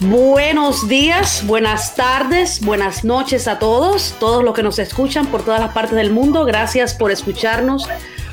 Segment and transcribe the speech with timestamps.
[0.00, 5.60] Buenos días, buenas tardes, buenas noches a todos, todos los que nos escuchan por todas
[5.60, 6.46] las partes del mundo.
[6.46, 7.86] Gracias por escucharnos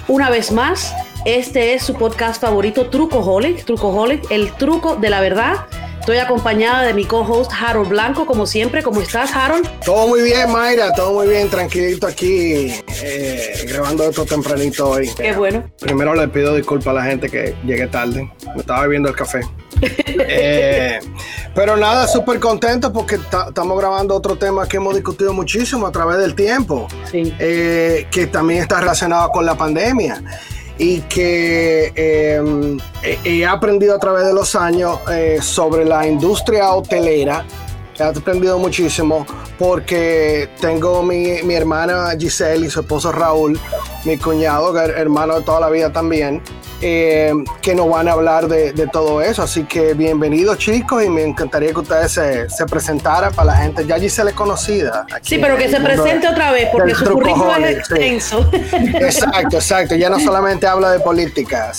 [0.07, 0.95] una vez más.
[1.25, 5.65] Este es su podcast favorito, Trucoholic, Trucoholic, el truco de la verdad.
[5.99, 8.81] Estoy acompañada de mi co-host Harold Blanco, como siempre.
[8.81, 9.67] ¿Cómo estás, Harold?
[9.83, 12.73] Todo muy bien, Mayra, todo muy bien, tranquilito aquí,
[13.03, 15.09] eh, grabando esto tempranito hoy.
[15.17, 15.69] Qué bueno.
[15.79, 18.31] Primero le pido disculpas a la gente que llegué tarde.
[18.53, 19.41] Me estaba bebiendo el café.
[20.29, 20.99] Eh,
[21.53, 26.17] pero nada, súper contento porque estamos grabando otro tema que hemos discutido muchísimo a través
[26.17, 30.21] del tiempo, eh, que también está relacionado con la pandemia
[30.77, 32.77] y que em,
[33.23, 37.45] he aprendido a través de los años eh, sobre la industria hotelera.
[37.99, 39.25] He aprendido muchísimo
[39.57, 43.59] porque tengo mi, mi hermana Giselle y su esposo Raúl,
[44.05, 46.43] mi cuñado, hermano de toda la vida también
[46.81, 49.43] eh, que nos van a hablar de, todo eso.
[49.43, 53.85] Así que bienvenidos chicos y me encantaría que ustedes se, se presentaran para la gente.
[53.85, 55.05] Ya allí se les conocida.
[55.21, 58.49] Sí, pero que se presente otra vez porque su currículum es extenso.
[58.53, 59.95] Exacto, exacto.
[59.95, 61.71] Ya no solamente habla de política.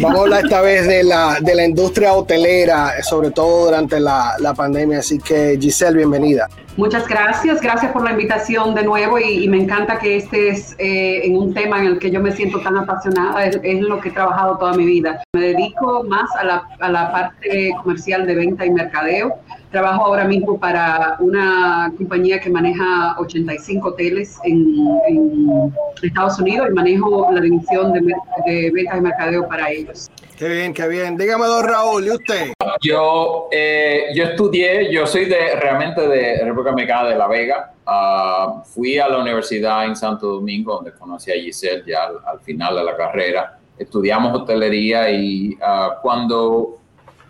[0.00, 4.34] vamos a hablar esta vez de la, de la industria hotelera, sobre todo durante la,
[4.38, 5.00] la pandemia.
[5.00, 6.48] Así que Giselle, bienvenida.
[6.76, 11.36] Muchas gracias, gracias por la invitación de nuevo y, me encanta que estés eh, en
[11.36, 14.56] un tema en el que yo me siento tan apasionada, es, lo que he trabajado
[14.56, 15.22] toda mi vida.
[15.34, 19.34] Me dedico más a la, a la parte comercial de venta y mercadeo.
[19.72, 26.74] Trabajo ahora mismo para una compañía que maneja 85 hoteles en, en Estados Unidos y
[26.74, 28.00] manejo la división de,
[28.46, 30.10] de ventas y mercadeo para ellos.
[30.36, 31.16] Qué bien, qué bien.
[31.16, 32.52] Dígame, don Raúl, ¿y usted?
[32.82, 37.72] Yo, eh, yo estudié, yo soy de realmente de República Mexicana de La Vega.
[37.86, 42.76] Ah, fui a la universidad en Santo Domingo, donde conocí a Giselle ya al, final
[42.76, 43.58] de la carrera.
[43.78, 46.81] Estudiamos hotelería y uh, cuando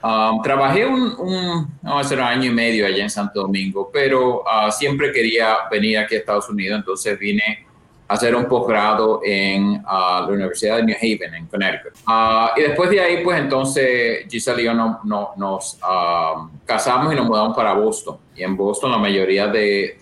[0.03, 5.13] ah, trabajé un, no, hace un año y medio allá en Santo Domingo, pero siempre
[5.13, 7.67] quería venir aquí a Estados Unidos, entonces vine
[8.13, 11.93] hacer un posgrado en ah, la Universidad de New Haven, en Connecticut.
[12.07, 15.01] Ah, y después de ahí, pues entonces Giselle y yo no,
[15.37, 18.19] nos ah, casamos y nos mudamos para Boston.
[18.37, 19.97] Y en Boston la mayoría de,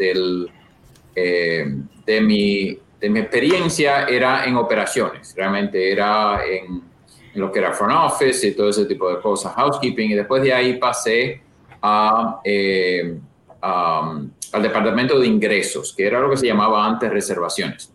[1.14, 1.74] eh,
[2.06, 6.89] de, mi, de mi experiencia era en operaciones, realmente era en,
[7.34, 10.10] en, lo que era front office y todo ese tipo de cosas, housekeeping.
[10.10, 11.42] Y después de ahí pasé
[11.82, 12.40] a...
[12.44, 13.18] Eh,
[13.62, 17.92] al departamento de ingresos, que era lo que se llamaba antes reservaciones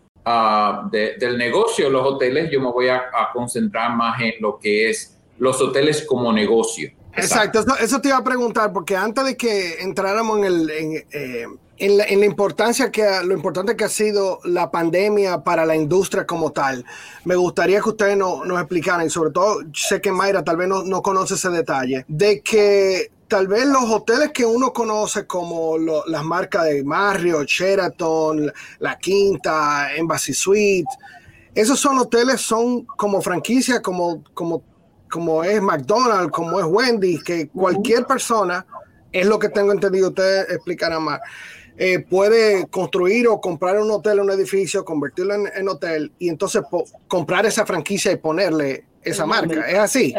[0.90, 5.16] del negocio de los hoteles, yo me voy a, concentrar más en lo que es
[5.38, 6.90] los hoteles como negocio.
[7.14, 10.70] Exacto, Eso, te iba a preguntar, porque antes de que entráramos en, el,
[11.12, 11.46] eh,
[11.78, 16.52] en, la, importancia que lo importante que ha sido la pandemia para la industria como
[16.52, 16.84] tal,
[17.24, 20.82] me gustaría que ustedes nos explicaran, y sobre todo sé que Mayra tal vez no,
[20.82, 25.76] no conoce ese detalle, de que tal vez los hoteles que uno conoce como
[26.06, 30.88] las marcas de Marriott, Sheraton, La Quinta, Embassy Suite,
[31.54, 34.62] esos son hoteles, son como franquicias, como, como,
[35.10, 38.66] como es McDonald's, como es Wendy, que cualquier persona,
[39.10, 41.20] es lo que tengo entendido, ustedes explicarán más,
[41.78, 46.62] eh, puede construir o comprar un hotel, un edificio, convertirlo en, hotel y entonces
[47.06, 49.68] comprar esa franquicia y ponerle esa marca.
[49.68, 50.14] ¿Es así?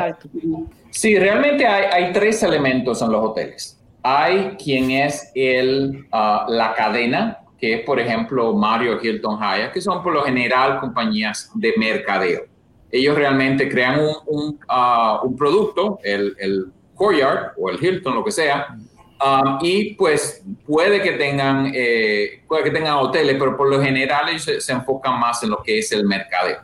[0.91, 3.79] Sí, realmente hay, tres elementos en los hoteles.
[4.03, 9.81] Hay quien es el, ah, la cadena, que es, por ejemplo, Mario Hilton Hyatt, que
[9.81, 12.43] son por lo general compañías de mercadeo.
[12.91, 18.31] Ellos realmente crean un, un, ah, producto, el, el Courtyard o el Hilton, lo que
[18.31, 18.77] sea,
[19.19, 24.29] ah, y pues puede que tengan eh, puede que tengan hoteles, pero por lo general
[24.29, 26.61] ellos se, enfocan más en lo que es el mercadeo.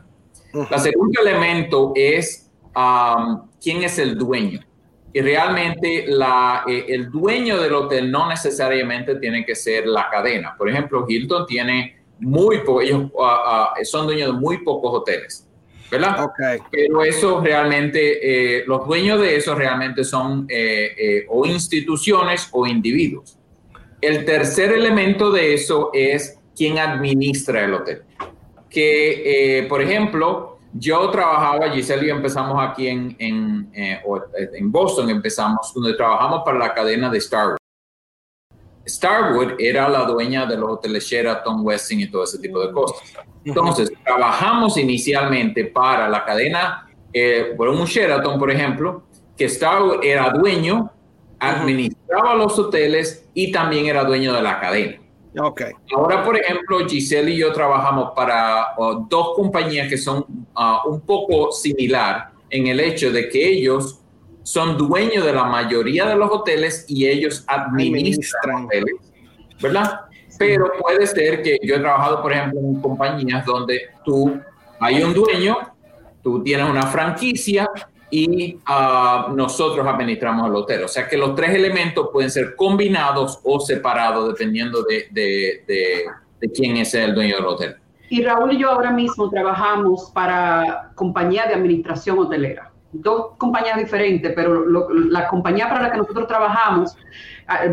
[0.70, 2.50] El segundo elemento es
[3.60, 4.60] quién es el dueño.
[5.12, 10.56] Y realmente la, eh, el dueño del hotel no necesariamente tiene que ser la cadena.
[10.58, 15.43] Por ejemplo, Hilton tiene muy pocos, ellos ah, ah, son dueños de muy pocos hoteles,
[15.98, 16.24] ¿verdad?
[16.24, 16.58] Okay.
[16.70, 23.38] Pero eso realmente, eh, los dueños de eso realmente son eh, o instituciones o individuos.
[24.00, 28.02] El tercer elemento de eso es quién administra el hotel.
[28.68, 34.02] Que, por ejemplo, yo trabajaba, Giselle y empezamos aquí en, en, eh,
[34.54, 37.56] en, Boston, empezamos donde trabajamos para la cadena de Starwood.
[38.86, 43.02] Starwood era la dueña de los hoteles Sheraton, Westin y todo ese tipo de cosas.
[43.44, 49.04] Entonces, trabajamos inicialmente para la cadena, eh, por un Sheraton, por ejemplo,
[49.36, 50.90] que Starwood era dueño,
[51.38, 55.00] administraba los hoteles y también era dueño de la cadena.
[55.36, 55.72] Okay.
[55.96, 60.24] Ahora, por ejemplo, Giselle y yo trabajamos para uh, dos compañías que son
[60.56, 63.98] uh, un poco similar en el hecho de que ellos
[64.44, 68.94] son dueños de la mayoría de los hoteles y ellos administran, hoteles,
[69.60, 70.02] ¿verdad?
[70.38, 74.38] Pero puede ser que yo he trabajado, por ejemplo, en compañías donde tú
[74.78, 75.56] hay un dueño,
[76.22, 77.70] tú tienes una franquicia
[78.10, 80.84] y ah, nosotros administramos el hotel.
[80.84, 86.52] O sea que los tres elementos pueden ser combinados o separados dependiendo de, de, de,
[86.52, 87.76] quién es el dueño del hotel.
[88.10, 94.32] Y Raúl y yo ahora mismo trabajamos para compañía de administración hotelera dos compañías diferentes,
[94.34, 96.96] pero la compañía para la que nosotros trabajamos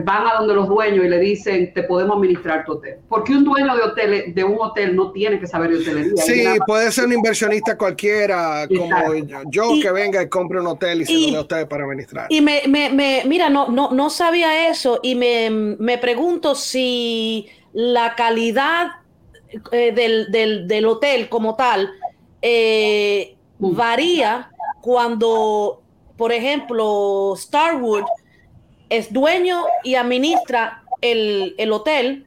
[0.04, 2.98] van a donde los dueños y le dicen, te podemos administrar tu hotel.
[3.08, 6.22] Porque un dueño de hotel, de un hotel no tiene que saber de hotelería.
[6.22, 9.14] Sí, puede ser un inversionista cualquiera, como
[9.50, 12.28] yo, que venga y compre un hotel y, se lo dé a ustedes para administrar.
[12.30, 18.16] Y me, me, mira, no, no, no sabía eso y me, me pregunto si la
[18.16, 18.88] calidad
[19.72, 21.92] eh, del, del, del, hotel como tal
[22.42, 23.76] eh, mm.
[23.76, 24.51] varía
[24.82, 25.82] cuando,
[26.18, 28.04] por ejemplo, Starwood
[28.90, 32.26] es dueño y administra el, hotel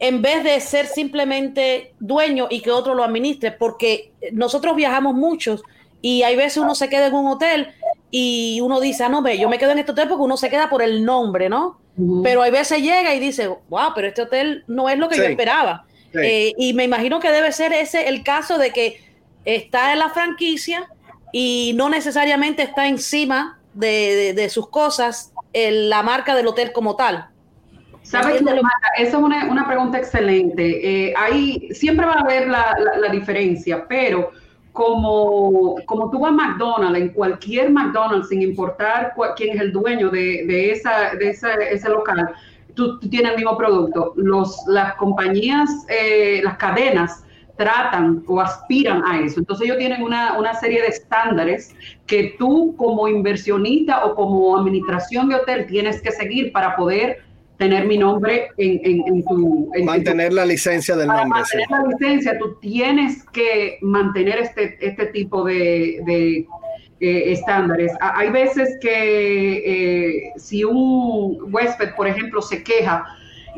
[0.00, 5.62] en vez de ser simplemente dueño y que otro lo administre, porque nosotros viajamos muchos
[6.00, 7.68] y hay veces uno se queda en un hotel
[8.10, 10.48] y uno dice, ah, no, ve, yo me quedo en este hotel porque uno se
[10.48, 11.78] queda por el nombre, ¿no?
[12.22, 15.24] Pero hay veces llega y dice, wow, pero este hotel no es lo que yo
[15.24, 15.84] esperaba.
[16.14, 19.00] Eh, y me imagino que debe ser ese el caso de que
[19.44, 20.88] está en la franquicia,
[21.32, 27.28] y no necesariamente está encima de, sus cosas la marca del hotel como tal.
[28.02, 28.54] ¿Sabes Esa
[28.96, 31.08] es una, pregunta excelente.
[31.08, 32.74] Eh, ahí siempre va a haber la,
[33.12, 34.30] diferencia, pero
[34.72, 40.08] como, como tú vas a McDonald's, en cualquier McDonald's, sin importar quién es el dueño
[40.10, 42.30] de, esa, de ese local,
[42.74, 44.14] tú, tienes el mismo producto.
[44.16, 47.24] Los, las compañías, eh, las cadenas,
[47.58, 49.40] tratan o aspiran a eso.
[49.40, 51.74] Entonces ellos tienen una, una, serie de estándares
[52.06, 57.18] que tú como inversionista o como administración de hotel tienes que seguir para poder
[57.58, 59.70] tener mi nombre en, en, tu...
[59.84, 61.40] mantener la licencia del para nombre.
[61.40, 66.46] Mantener la licencia, tú tienes que mantener este, este tipo de, de
[67.00, 67.92] eh, estándares.
[68.00, 73.04] Hay veces que eh, si un huésped, por ejemplo, se queja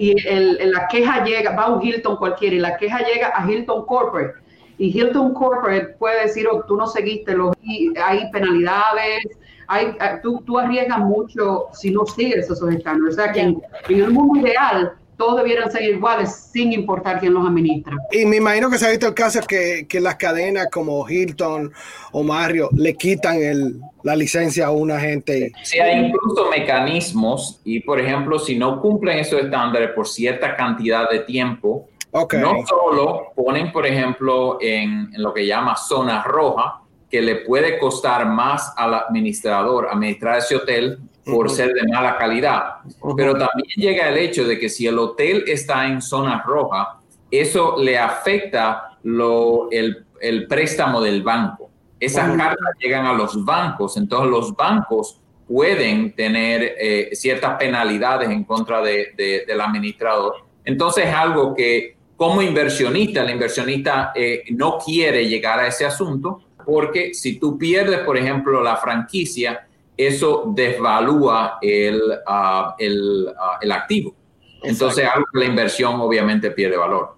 [0.00, 3.46] y el, la queja llega, va a un Hilton cualquiera y la queja llega a
[3.46, 4.32] Hilton Corporate.
[4.78, 7.54] Y Hilton Corporate puede decir, oh, tú no seguiste, los,
[8.02, 9.26] hay penalidades,
[9.66, 13.18] hay, tú, tú arriesgas mucho si no sigues esos estándares.
[13.18, 17.34] O sea que en, en el mundo ideal, todos debieran ser iguales sin importar quién
[17.34, 17.94] los administra.
[18.10, 21.70] Y me imagino que se ha visto el caso que, que las cadenas como Hilton
[22.12, 25.52] o Mario le quitan el, la licencia a una gente.
[25.62, 31.10] Sí, hay incluso mecanismos y, por ejemplo, si no cumplen esos estándares por cierta cantidad
[31.10, 36.80] de tiempo, no solo ponen, por ejemplo, en, en lo que llama zona roja,
[37.10, 42.76] que le puede costar más al administrador administrar ese hotel por ser de mala calidad.
[43.16, 46.98] Pero también llega el hecho de que si el hotel está en zona roja,
[47.30, 51.70] eso le afecta lo, el, el préstamo del banco.
[51.98, 58.44] Esas cartas llegan a los bancos, entonces los bancos pueden tener eh, ciertas penalidades en
[58.44, 60.44] contra de, del administrador.
[60.64, 66.42] Entonces es algo que como inversionista, el inversionista eh, no quiere llegar a ese asunto
[66.64, 69.66] porque si tú pierdes, por ejemplo, la franquicia,
[70.06, 74.14] eso desvalúa el, ah, el, ah, el activo.
[74.62, 77.16] Entonces, algo la inversión obviamente pierde valor.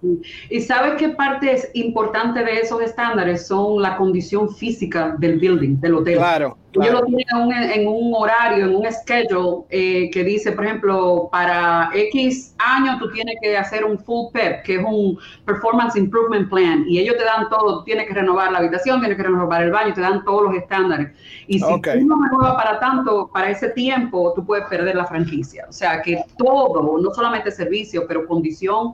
[0.49, 3.47] ¿Y sabes qué parte es importante de esos estándares?
[3.47, 6.17] Son la condición física del building, del hotel.
[6.17, 6.57] Claro.
[6.73, 11.89] Yo lo tienen en un, horario, en un schedule eh, que dice, por ejemplo, para
[11.93, 16.85] X años tú tienes que hacer un full PEP, que es un Performance Improvement Plan,
[16.87, 19.93] y ellos te dan todo, tienes que renovar la habitación, tienes que renovar el baño,
[19.93, 21.11] te dan todos los estándares.
[21.47, 25.65] Y si tú no renuevas para tanto, para ese tiempo, tú puedes perder la franquicia.
[25.69, 28.93] O sea que todo, no solamente servicio, pero condición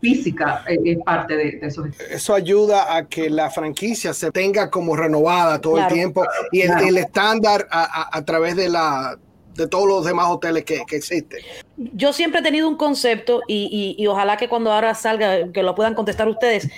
[0.00, 1.84] física eh, es parte de, eso.
[2.10, 6.98] Eso ayuda a que la franquicia se tenga como renovada todo el tiempo y el,
[6.98, 9.18] estándar a, través de la
[9.54, 11.40] de todos los demás hoteles que, existen.
[11.76, 15.94] Yo siempre he tenido un concepto y, ojalá que cuando ahora salga, que lo puedan
[15.94, 16.68] contestar ustedes.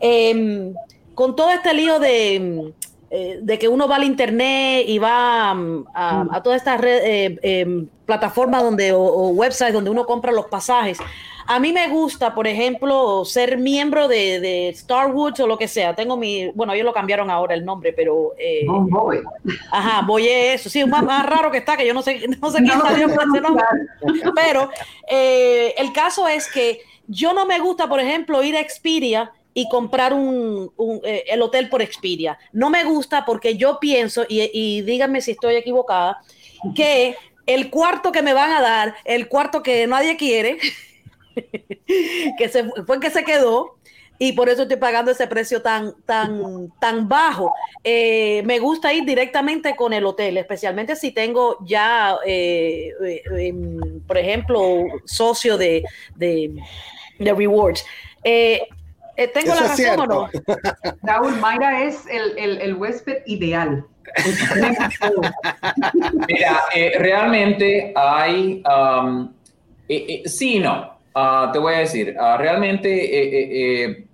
[0.00, 0.74] Em,
[1.14, 2.72] con todo este lío de,
[3.10, 6.42] eh, de, que uno va al internet y va mm, a, mm.
[6.44, 10.98] todas estas eh, em, plataformas donde, o, o websites donde uno compra los pasajes,
[11.50, 15.66] a mí me gusta, por ejemplo, ser miembro de, de Star Wars o lo que
[15.66, 15.94] sea.
[15.94, 18.34] Tengo mi, bueno, ellos lo cambiaron ahora el nombre, pero...
[18.38, 19.22] Eh, voy.
[19.70, 20.68] Ajá, voy eso.
[20.68, 23.22] Sí, más, más raro que está, que yo no sé, no sé quién salió por
[23.22, 23.64] ese nombre.
[24.34, 24.68] Pero
[25.10, 29.70] eh, el caso es que yo no me gusta, por ejemplo, ir a Expedia y
[29.70, 30.70] comprar un,
[31.02, 32.38] eh, el hotel por Expedia.
[32.52, 36.20] No me gusta porque yo pienso, y, y díganme si estoy equivocada,
[36.74, 40.58] que el cuarto que me van a dar, el cuarto que nadie quiere,
[42.38, 43.78] que se, fue que se quedó,
[44.18, 47.54] y por eso estoy pagando ese precio tan, tan, tan bajo.
[47.84, 54.00] Eh, me gusta ir directamente con el hotel, especialmente si tengo ya, eh, eh, em,
[54.06, 55.84] por ejemplo, socio de,
[56.16, 56.50] de,
[57.20, 57.86] Rewards.
[58.22, 60.28] ¿Tengo la razón o no?
[61.02, 63.86] Raúl, Mayra es el, el, el huésped ideal.
[66.28, 66.60] Mira,
[66.98, 69.32] realmente hay, um,
[70.24, 70.97] sí y no.
[71.20, 74.06] Ah, te voy a decir, ah, realmente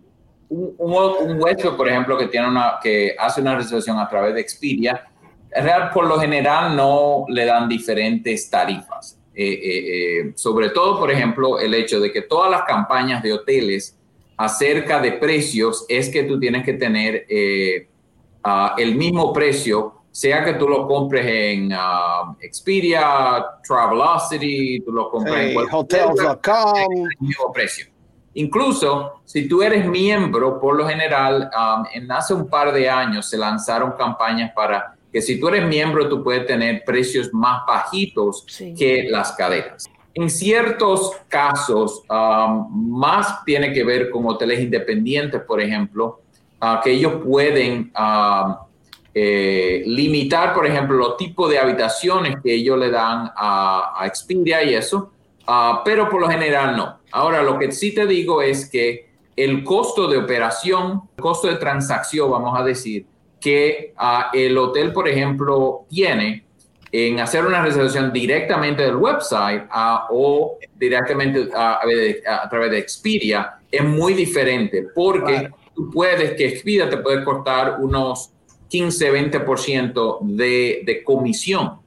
[0.48, 5.06] un, un, por ejemplo, que, tiene una, que hace una reservación a través de Expedia,
[5.50, 9.18] real, por lo general no le dan diferentes tarifas.
[9.34, 13.32] Eh, eh, eh, sobre todo, por ejemplo, el hecho de que todas las campañas de
[13.32, 13.98] hoteles
[14.36, 17.26] acerca de precios es que tú tienes que tener
[18.42, 21.72] ah, el mismo precio, sea que tú lo compres en
[22.40, 27.86] Expedia, Travelocity, tú lo compres en hotels.com, el mismo precio.
[28.34, 33.28] Incluso si tú eres miembro, por lo general, um, en hace un par de años
[33.28, 38.46] se lanzaron campañas para que si tú eres miembro, tú puedes tener precios más bajitos
[38.78, 39.88] que las cadenas.
[40.14, 46.20] En ciertos casos, um, más tiene que ver con hoteles independientes, por ejemplo,
[46.62, 48.54] uh, que ellos pueden um,
[49.14, 54.62] eh, limitar, por ejemplo, los tipos de habitaciones que ellos le dan a, a Expedia
[54.64, 55.12] y eso,
[55.46, 56.98] uh, pero por lo general no.
[57.12, 61.56] Ahora, lo que sí te digo es que el costo de operación, el costo de
[61.56, 63.06] transacción, vamos a decir,
[63.40, 66.44] que ah, el hotel, por ejemplo, tiene
[66.90, 71.80] en hacer una reservación directamente del website ah, o directamente a,
[72.48, 78.30] través de Expedia es muy diferente porque tú puedes que Expedia te puede costar unos
[78.74, 81.78] 15-20% de, de comisión.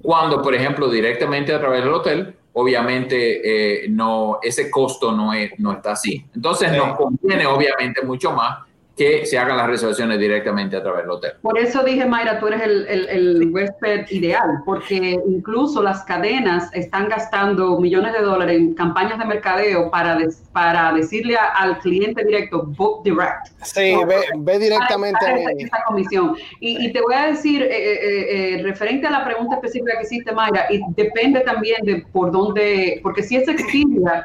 [0.00, 5.52] Cuando, por ejemplo, directamente a través del hotel, obviamente eh, no, ese costo no, es,
[5.58, 6.24] no está así.
[6.34, 8.58] Entonces nos conviene obviamente mucho más
[8.96, 11.32] que se hagan las reservaciones directamente a través del hotel.
[11.42, 16.70] Por eso dije, Mayra, tú eres el, el, el, huésped ideal, porque incluso las cadenas
[16.72, 20.18] están gastando millones de dólares en campañas de mercadeo para,
[20.52, 23.48] para decirle al cliente directo, book direct.
[23.62, 23.96] Sí,
[24.36, 25.18] ve, directamente.
[25.58, 26.36] esa, comisión.
[26.60, 30.04] Y, y, te voy a decir, eh, eh, eh, referente a la pregunta específica que
[30.04, 34.24] hiciste, Mayra, y depende también de por dónde, porque si es Expedia,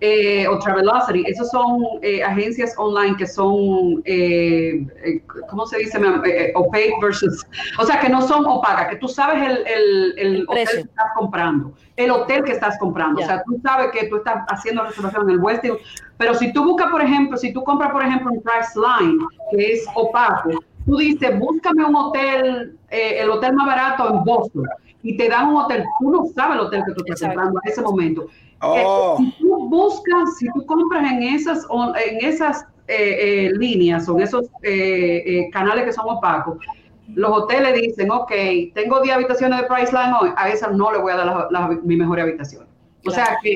[0.00, 5.98] eh, o Travelocity, esos son eh, agencias online que son, eh, eh ¿cómo se dice?
[6.54, 7.44] opaque versus,
[7.78, 11.06] o sea, que no son opacas, que tú sabes el, el, el, hotel que estás
[11.14, 15.28] comprando, el hotel que estás comprando, o sea, tú sabes que tú estás haciendo reservación
[15.28, 15.74] en el Westin,
[16.16, 19.18] pero si tú buscas, por ejemplo, si tú compras, por ejemplo, un Priceline,
[19.50, 20.50] que es opaco,
[20.86, 24.66] tú dices, búscame un hotel, el hotel más barato en Boston,
[25.02, 27.72] y te dan un hotel, tú no sabes el hotel que tú estás comprando en
[27.72, 28.26] ese momento.
[28.62, 29.16] Oh.
[29.18, 31.66] Si tú buscas, si tú compras en esas,
[32.06, 36.58] en esas eh, eh, líneas en esos eh, canales que son opacos,
[37.14, 38.32] los hoteles dicen, ok,
[38.74, 42.20] tengo 10 habitaciones de Priceline hoy, a esas no le voy a dar mi mejor
[42.20, 42.66] habitación.
[43.04, 43.54] O sea que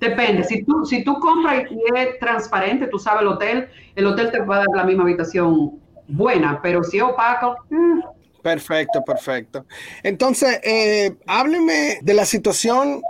[0.00, 4.30] depende, si tú, si tú compras y es transparente, tú sabes el hotel, el hotel
[4.30, 5.78] te va a dar la misma habitación
[6.08, 7.56] buena, pero si es opaco...
[8.42, 9.66] Perfecto, perfecto.
[10.02, 10.60] Entonces,
[11.26, 13.02] hábleme de la situación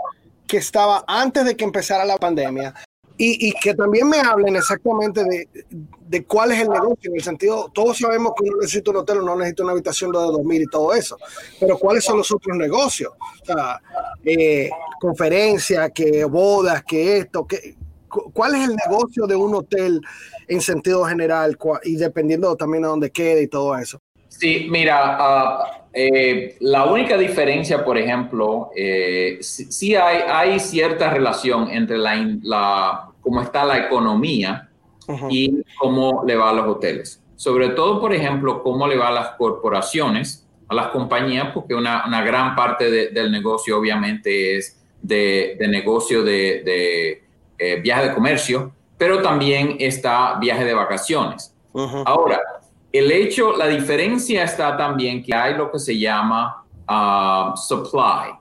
[0.46, 2.72] que estaba antes de que empezara la pandemia
[3.18, 5.48] y, que también me hablen exactamente de,
[6.08, 9.18] de, cuál es el negocio, en el sentido, todos sabemos que uno necesita un hotel
[9.18, 11.16] o no necesita una habitación de dormir y todo eso,
[11.58, 13.80] pero cuáles son los otros negocios, o sea,
[14.24, 14.70] eh,
[15.00, 17.76] conferencias, que bodas, que esto, que,
[18.32, 20.00] cuál es el negocio de un hotel
[20.48, 24.00] en sentido general y dependiendo también de dónde quede y todo eso.
[24.38, 31.70] Sí, mira, uh, eh, la única diferencia, por ejemplo, eh, sí, hay, hay, cierta relación
[31.70, 34.68] entre la, la, cómo está la economía
[35.30, 37.22] y cómo le va a los hoteles.
[37.36, 42.04] Sobre todo, por ejemplo, cómo le va a las corporaciones, a las compañías, porque una,
[42.06, 47.22] una gran parte del negocio obviamente es de, de negocio de, de
[47.58, 51.54] eh, viaje de comercio, pero también está viaje de vacaciones.
[52.04, 52.40] Ahora,
[52.96, 58.34] el hecho, la diferencia está también que hay lo que se llama ah, supply.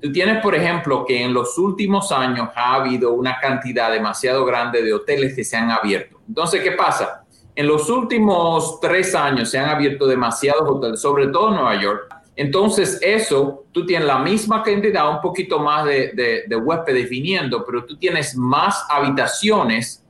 [0.00, 4.82] Tú tienes, por ejemplo, que en los últimos años ha habido una cantidad demasiado grande
[4.82, 6.20] de hoteles que se han abierto.
[6.28, 7.24] Entonces, ¿qué pasa?
[7.54, 12.14] En los últimos tres años se han abierto demasiados hoteles, sobre todo en Nueva York.
[12.36, 17.64] Entonces, eso, tú tienes la misma cantidad, un poquito más de, de, de huéspedes viniendo,
[17.64, 20.05] pero tú tienes más habitaciones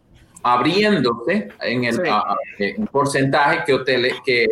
[0.47, 4.47] abriéndose en el porcentaje que hoteles, que,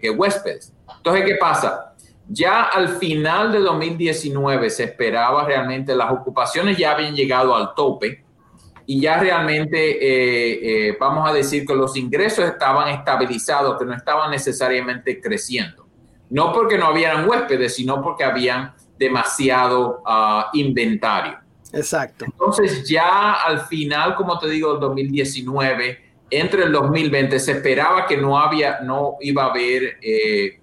[0.00, 0.72] que, huéspedes.
[0.96, 1.92] Entonces, ¿qué pasa?
[2.28, 8.22] Ya al final de 2019 se esperaba realmente, las ocupaciones ya habían llegado al tope
[8.86, 13.94] y ya realmente eh, eh, vamos a decir que los ingresos estaban estabilizados, que no
[13.94, 15.84] estaban necesariamente creciendo.
[16.28, 21.40] No porque no habían huéspedes, sino porque habían demasiado ah, inventario.
[21.72, 22.24] Exacto.
[22.24, 25.98] Entonces ya al final, como te digo, el 2019,
[26.30, 30.60] entre el 2020 se esperaba que no había, no iba a haber eh,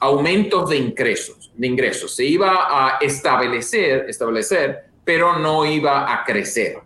[0.00, 2.14] aumentos de ingresos, de ingresos.
[2.14, 6.78] Se iba a establecer, establecer, pero no iba a crecer.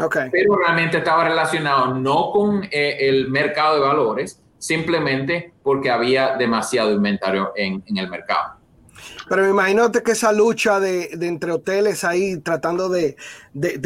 [0.00, 0.30] Okay.
[0.30, 6.92] Pero realmente estaba relacionado no con eh, el mercado de valores, simplemente porque había demasiado
[6.92, 8.59] inventario en el mercado.
[9.30, 13.14] Pero me imagino que esa lucha de, entre hoteles ahí tratando de,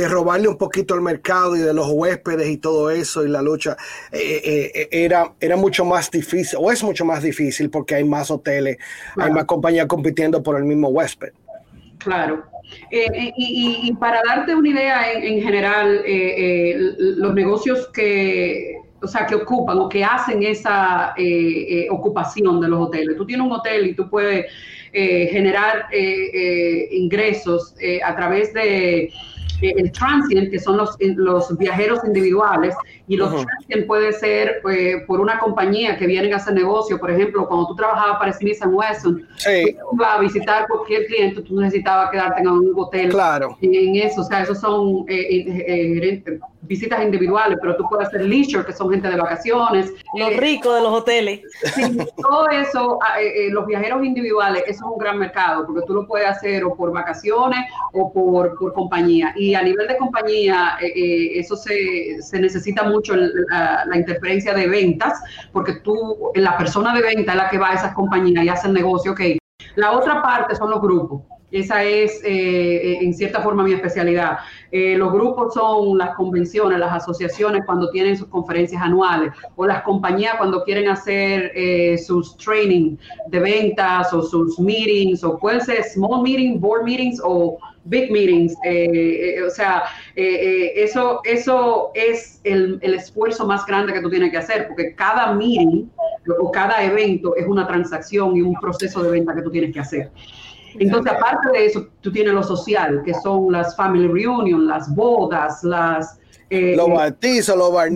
[0.08, 3.76] robarle un poquito al mercado y de los huéspedes y todo eso y la lucha
[4.10, 8.04] eh, eh, eh, era, era mucho más difícil o es mucho más difícil porque hay
[8.04, 8.78] más hoteles,
[9.16, 11.32] hay más compañías compitiendo por el mismo huésped.
[11.98, 12.44] Claro.
[12.90, 16.02] y, para darte una idea en, general,
[16.98, 21.14] los negocios que, o sea, que ocupan o que hacen esa
[21.90, 23.14] ocupación de los hoteles.
[23.16, 24.46] Tú tienes un hotel y tú puedes
[24.96, 27.74] eh, generar eh, eh, ingresos
[28.04, 29.12] a través de
[29.60, 32.76] el transient, que son los, los viajeros individuales,
[33.08, 34.60] y los transient puede ser
[35.06, 37.00] por una compañía que viene a hacer negocio.
[37.00, 39.76] Por ejemplo, cuando tú trabajabas para Smith Wesson, sí.
[39.90, 43.08] tú a visitar cualquier cliente, tú necesitabas quedarte en un hotel.
[43.08, 43.56] Claro.
[43.62, 45.06] En, eso, o sea, esos son
[46.66, 49.92] visitas individuales, pero tú puedes hacer leisure, que son gente de vacaciones.
[50.14, 51.40] Los eh, ricos de los hoteles.
[51.74, 55.82] Sí, todo eso, ah, eh, eh, los viajeros individuales, eso es un gran mercado, porque
[55.86, 57.60] tú lo puedes hacer o por vacaciones
[57.92, 59.32] o por, por compañía.
[59.36, 65.20] Y a nivel de compañía, eso se, se, necesita mucho la, la, interferencia de ventas,
[65.52, 68.68] porque tú, la persona de venta es la que va a esas compañías y hace
[68.68, 69.20] el negocio, ok.
[69.76, 71.22] La otra parte son los grupos.
[71.54, 74.38] Esa es, eh, en cierta forma, mi especialidad.
[74.72, 79.82] Eh, los grupos son las convenciones, las asociaciones cuando tienen sus conferencias anuales o las
[79.84, 82.96] compañías cuando quieren hacer eh, sus training
[83.28, 88.52] de ventas o sus meetings o pueden ser small meetings, board meetings o big meetings.
[89.46, 89.84] o sea,
[90.16, 95.32] eso, eso es el, el esfuerzo más grande que tú tienes que hacer porque cada
[95.34, 95.88] meeting
[96.40, 99.78] o cada evento es una transacción y un proceso de venta que tú tienes que
[99.78, 100.10] hacer.
[100.78, 105.62] Entonces, aparte de eso, tú tienes lo social, que son las family reunion, las bodas,
[105.64, 106.18] las...
[106.50, 107.90] Eh, los eh, bautizos, los bar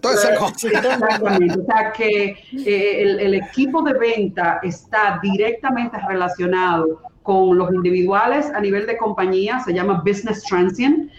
[0.00, 0.64] todas esas cosas.
[0.64, 1.58] Exactamente.
[1.58, 8.60] O sea que eh, el, equipo de venta está directamente relacionado con los individuales a
[8.60, 11.10] nivel de compañía, se llama Business Transient.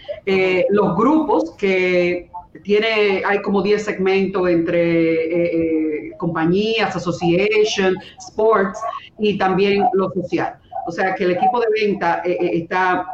[0.70, 2.30] los grupos que
[2.64, 8.80] tiene, hay como 10 segmentos entre compañías, association, sports
[9.18, 10.58] y también lo social.
[10.86, 13.06] O sea que el equipo de venta eh, eh, está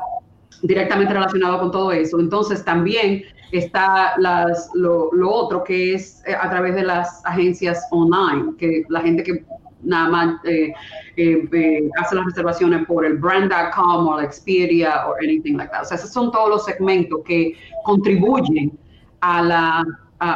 [0.63, 2.19] directamente relacionado con todo eso.
[2.19, 8.85] Entonces también está lo, otro que es eh, a través de las agencias online, que
[8.89, 9.45] la gente que
[9.83, 15.83] nada más hace las reservaciones por el brand.com o la Expedia o anything like that.
[15.83, 17.55] O sea, esos son todos los segmentos que
[17.85, 18.77] contribuyen
[19.21, 19.85] a la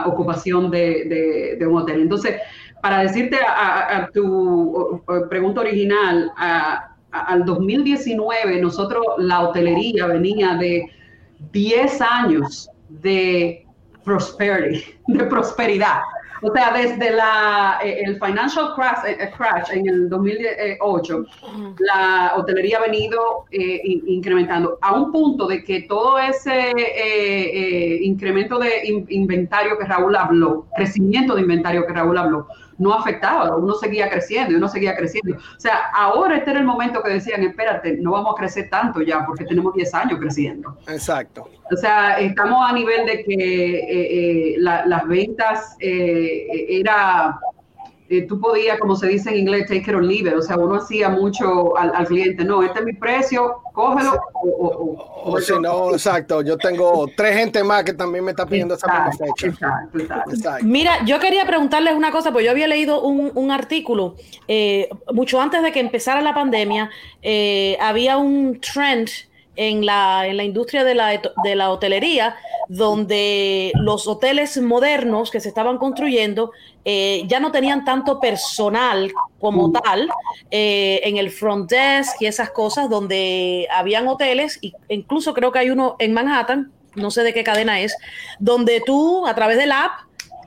[0.06, 2.02] ocupación de, un hotel.
[2.02, 2.36] Entonces,
[2.80, 10.90] para decirte a, tu pregunta original, a, al 2019, nosotros, la hotelería venía de
[11.52, 13.66] 10 años de
[14.04, 16.00] prosperity, de prosperidad.
[16.44, 21.24] O sea, desde la, eh, el financial crash, eh, crash en el 2008,
[21.78, 26.72] la hotelería ha venido eh, incrementando a un punto de que todo ese
[28.02, 32.48] incremento de inventario que Raúl habló, crecimiento de inventario que Raúl habló,
[32.78, 35.36] no afectaba, uno seguía creciendo y uno seguía creciendo.
[35.36, 39.02] O sea, ahora este era el momento que decían, espérate, no vamos a crecer tanto
[39.02, 40.76] ya porque tenemos 10 años creciendo.
[40.88, 41.48] Exacto.
[41.70, 47.38] O sea, estamos a nivel de que eh, eh, las ventas eh, era
[48.12, 50.36] eh, tú podías, como se dice en inglés, take it or leave it.
[50.36, 54.20] O sea, uno hacía mucho al, cliente, no, este es mi precio, cógelo.
[54.34, 58.74] O, o, si no, exacto, yo tengo tres gente más que también me está pidiendo
[58.74, 59.46] esa misma fecha.
[59.46, 59.98] Exacto,
[60.30, 60.64] exacto.
[60.66, 65.40] Mira, yo quería preguntarles una cosa, pues yo había leído un, un artículo eh, mucho
[65.40, 66.90] antes de que empezara la pandemia,
[67.22, 69.08] eh, había un trend
[69.56, 72.36] en la, en la industria de la, de la hotelería,
[72.68, 76.52] donde los hoteles modernos que se estaban construyendo
[76.84, 79.72] eh, ya no tenían tanto personal como mm.
[79.72, 80.10] tal
[80.50, 85.60] eh, en el front desk y esas cosas, donde habían hoteles, e incluso creo que
[85.60, 87.96] hay uno en Manhattan, no sé de qué cadena es,
[88.38, 89.92] donde tú a través del app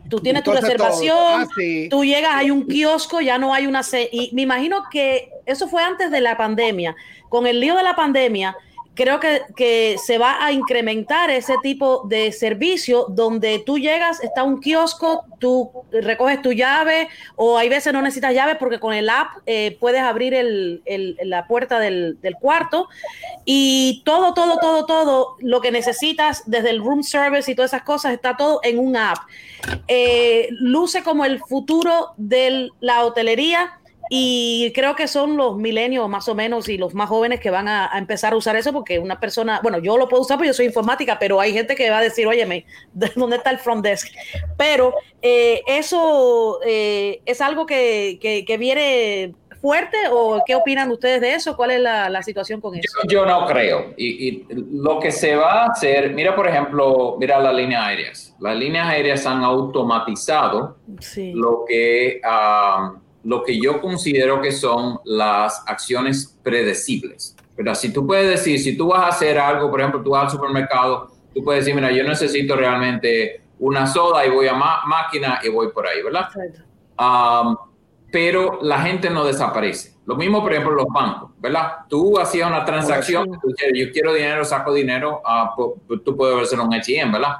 [0.09, 1.47] tú tienes tu reservación, ah,
[1.89, 3.81] tú llegas, hay un kiosco, ya no hay una...
[4.11, 6.95] Y me imagino que eso fue antes de la pandemia.
[7.29, 8.55] Con el lío de la pandemia,
[8.95, 14.43] creo que, que, se va a incrementar ese tipo de servicio donde tú llegas, está
[14.43, 19.09] un kiosco, tú recoges tu llave o hay veces no necesitas llave porque con el
[19.09, 20.81] app eh, puedes abrir el,
[21.23, 22.87] la puerta del, del, cuarto
[23.43, 27.83] y todo, todo, todo, todo lo que necesitas desde el room service y todas esas
[27.83, 29.19] cosas está todo en un app.
[29.87, 36.27] Eh, luce como el futuro de la hotelería y creo que son los milenios más
[36.27, 39.19] o menos y los más jóvenes que van a, empezar a usar eso porque una
[39.19, 41.99] persona, bueno, yo lo puedo usar porque yo soy informática, pero hay gente que va
[41.99, 42.65] a decir, óyeme,
[43.15, 44.09] ¿dónde está el front desk?
[44.57, 51.33] Pero eh, eso eh, es algo que, que, viene fuerte o qué opinan ustedes de
[51.33, 51.57] eso?
[51.57, 52.99] ¿Cuál es la, situación con eso?
[53.07, 53.93] Yo, no creo.
[53.97, 58.35] Y, lo que se va a hacer, mira por ejemplo, mira las líneas aéreas.
[58.39, 60.77] Las líneas aéreas han automatizado
[61.33, 62.21] lo que...
[62.23, 67.35] Um, lo que yo considero que son las acciones predecibles.
[67.55, 70.25] Pero si tú puedes decir, si tú vas a hacer algo, por ejemplo, tú vas
[70.25, 75.39] al supermercado, tú puedes decir, mira, yo necesito realmente una soda y voy a máquina
[75.43, 76.29] y voy por ahí, ¿verdad?
[76.99, 77.57] Um,
[78.11, 79.95] pero la gente no desaparece.
[80.05, 81.77] Lo mismo, por ejemplo, los bancos, ¿verdad?
[81.89, 83.27] Tú hacías una transacción,
[83.73, 87.37] yo quiero dinero, saco dinero, uh, tú puedes hacer un HM, ¿verdad?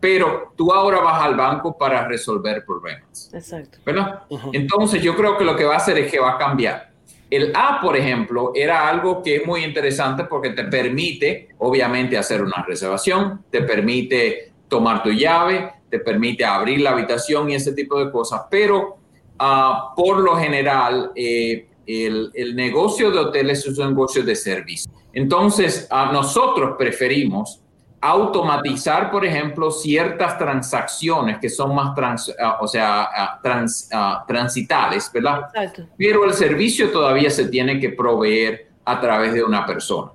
[0.00, 3.30] Pero tú ahora vas al banco para resolver problemas.
[3.32, 3.78] Exacto.
[3.84, 4.22] ¿Verdad?
[4.52, 6.94] Entonces yo creo que lo que va a hacer es que va a cambiar.
[7.30, 12.42] El A, por ejemplo, era algo que es muy interesante porque te permite, obviamente, hacer
[12.42, 17.98] una reservación, te permite tomar tu llave, te permite abrir la habitación y ese tipo
[17.98, 18.98] de cosas, pero
[19.40, 24.90] uh, por lo general, eh, el, el, negocio de hoteles es un negocio de servicio.
[25.12, 27.60] Entonces, uh, nosotros preferimos
[28.06, 34.22] automatizar, por ejemplo, ciertas transacciones que son más trans, ah, o sea, ah, trans, ah,
[34.28, 35.48] transitales, ¿verdad?
[35.96, 40.12] Pero el servicio todavía se tiene que proveer a través de una persona.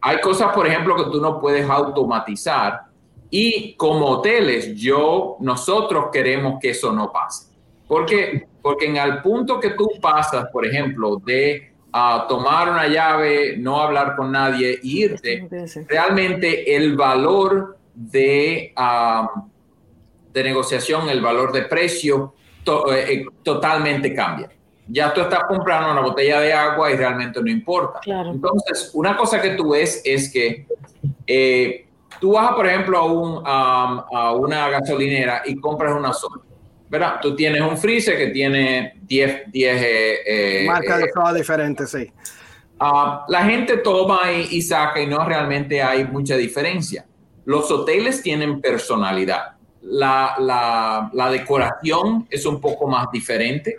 [0.00, 2.82] Hay cosas, por ejemplo, que tú no puedes automatizar
[3.28, 7.48] y como hoteles, yo, nosotros queremos que eso no pase.
[7.88, 8.46] ¿Por qué?
[8.62, 13.80] Porque en el punto que tú pasas, por ejemplo, de a tomar una llave, no
[13.80, 15.48] hablar con nadie e irte,
[15.88, 18.72] realmente el valor de,
[20.32, 22.34] de negociación, el valor de precio
[22.66, 24.50] eh, eh, totalmente cambia.
[24.86, 28.00] Ya tú estás comprando una botella de agua y realmente no importa.
[28.04, 30.66] Entonces, una cosa que tú ves es que
[31.26, 31.86] eh,
[32.20, 36.42] tú vas, por ejemplo, a, un, a una gasolinera y compras una sola
[36.90, 37.20] ¿verdad?
[37.22, 39.82] Tú tienes un freezer que tiene 10, 10
[40.26, 42.12] eh, marcas de soda diferentes, sí.
[42.80, 47.06] Ah, la gente toma y, saca y no realmente hay mucha diferencia.
[47.44, 49.52] Los hoteles tienen personalidad.
[49.82, 53.76] La, la, la decoración es un poco más diferente.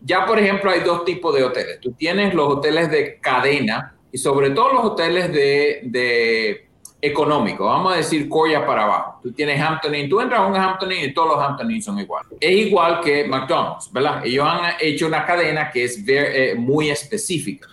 [0.00, 1.78] ya, por ejemplo, hay dos tipos de hoteles.
[1.80, 6.68] Tú tienes los hoteles de cadena y sobre todo los hoteles de, de
[7.00, 9.20] económico, vamos a decir Coya para abajo.
[9.22, 11.82] Tú tienes Hampton Inn, tú entras a un Hampton Inn y todos los Hampton Inn
[11.82, 12.32] son iguales.
[12.40, 14.22] Es igual que McDonald's, ¿verdad?
[14.24, 17.68] Ellos han hecho una cadena que es eh, muy específica.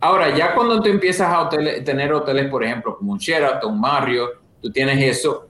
[0.00, 4.30] Ahora, ya cuando tú empiezas a tener hoteles, por ejemplo, como un Sheraton, un Marriott,
[4.60, 5.48] tú tienes eso.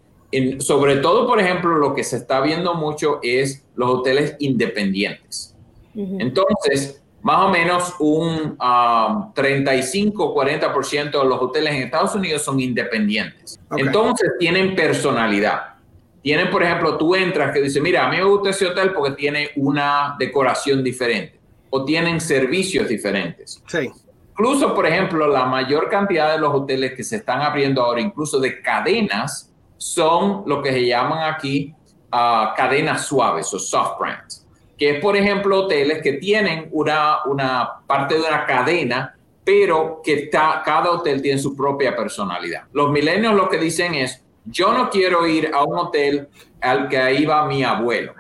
[0.59, 5.57] sobre todo, por ejemplo, lo que se está viendo mucho es los hoteles independientes.
[5.95, 13.59] Entonces, más o menos un 35-40% um, de los hoteles en Estados Unidos son independientes.
[13.77, 15.75] Entonces tienen personalidad.
[16.23, 19.17] Tienen, por ejemplo, tú entras que dice, mira, a mí me gusta ese hotel porque
[19.17, 23.61] tiene una decoración diferente o tienen servicios diferentes.
[23.67, 23.91] Sí.
[24.31, 28.39] Incluso, por ejemplo, la mayor cantidad de los hoteles que se están abriendo ahora, incluso
[28.39, 31.75] de cadenas, son lo que se llaman aquí
[32.13, 34.46] uh, cadenas suaves o soft brands
[34.77, 40.15] que es, por ejemplo, hoteles que tienen una, una parte de una cadena, pero que
[40.15, 42.65] está, cada hotel tiene su propia personalidad.
[42.73, 46.29] Los milenios lo que dicen es, yo no quiero ir a un hotel
[46.61, 48.15] al que iba mi abuelo,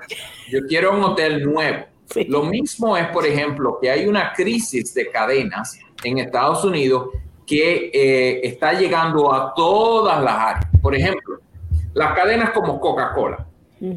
[0.48, 1.86] yo quiero un hotel nuevo.
[2.28, 7.08] Lo mismo es, por ejemplo, que hay una crisis de cadenas en Estados Unidos
[7.44, 10.66] que eh, está llegando a todas las áreas.
[10.80, 11.40] Por ejemplo,
[11.94, 13.46] las cadenas como Coca-Cola.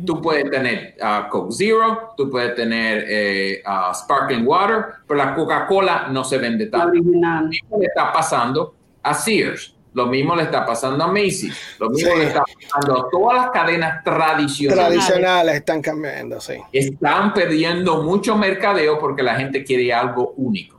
[0.06, 5.34] Tú puedes tener uh, Coke Zero, tú puedes tener eh, uh, Sparkling Water, pero la
[5.34, 6.96] Coca-Cola no se vende tanto.
[6.96, 7.04] Lo
[7.48, 12.14] mismo le está pasando a Sears, lo mismo le está pasando a Macy's, lo mismo
[12.16, 15.06] le está pasando a todas las cadenas tradicionales.
[15.06, 16.56] Tradicionales están cambiando, sí.
[16.74, 20.79] Están perdiendo mucho mercadeo porque la gente quiere algo único.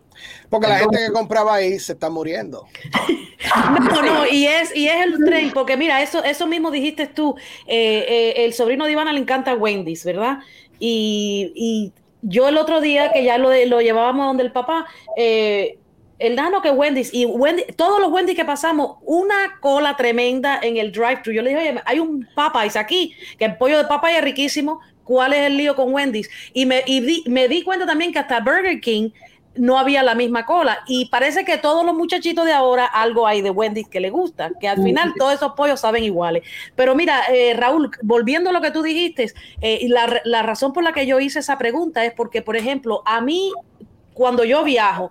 [0.50, 2.66] Porque la gente que compraba ahí se está muriendo.
[3.80, 7.36] no, no, y es, y es el tren, porque mira, eso, eso mismo dijiste tú,
[7.66, 10.38] eh, eh, el sobrino de Ivana le encanta Wendy's, ¿verdad?
[10.78, 14.86] Y, yo el otro día que ya lo, lo llevábamos donde el papá,
[15.16, 15.78] eh,
[16.18, 20.76] el nano que Wendy's y Wendy, todos los Wendy's que pasamos, una cola tremenda en
[20.76, 21.32] el drive-thru.
[21.32, 24.80] Yo le dije, oye, hay un Popeyes aquí, que el pollo de Popeyes es riquísimo.
[25.02, 26.28] ¿Cuál es el lío con Wendy's?
[26.52, 29.10] Y me, y me di cuenta también que hasta Burger King
[29.60, 30.80] no había la misma cola.
[30.86, 34.50] Y parece que todos los muchachitos de ahora algo hay de Wendy's que le gusta,
[34.58, 36.42] que al final todos esos pollos saben iguales.
[36.74, 40.82] Pero mira, eh, Raúl, volviendo a lo que tú dijiste, eh, la, la razón por
[40.82, 43.52] la que yo hice esa pregunta es porque, por ejemplo, a mí,
[44.14, 45.10] cuando yo viajo,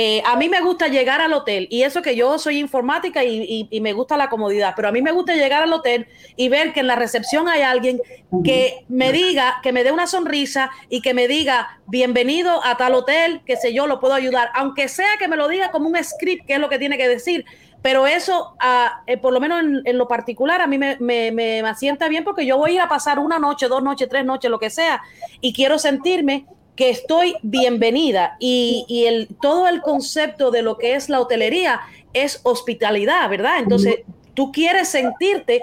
[0.00, 3.68] eh, a mí me gusta llegar al hotel y eso que yo soy informática y,
[3.82, 6.06] me gusta la comodidad, pero a mí me gusta llegar al hotel
[6.36, 8.00] y ver que en la recepción hay alguien
[8.44, 12.94] que me diga, que me dé una sonrisa y que me diga, bienvenido a tal
[12.94, 15.96] hotel, que sé yo, lo puedo ayudar, aunque sea que me lo diga como un
[16.04, 17.44] script, que es lo que tiene que decir.
[17.82, 21.60] Pero eso, ah, eh, por lo menos en, lo particular, a mí me, me, me
[21.62, 24.70] asienta bien porque yo voy a pasar una noche, dos noches, tres noches, lo que
[24.70, 25.02] sea,
[25.40, 26.46] y quiero sentirme
[26.78, 31.80] que estoy bienvenida y, el, todo el concepto de lo que es la hotelería
[32.12, 33.58] es hospitalidad, ¿verdad?
[33.58, 34.02] Entonces,
[34.34, 35.60] tú quieres sentirte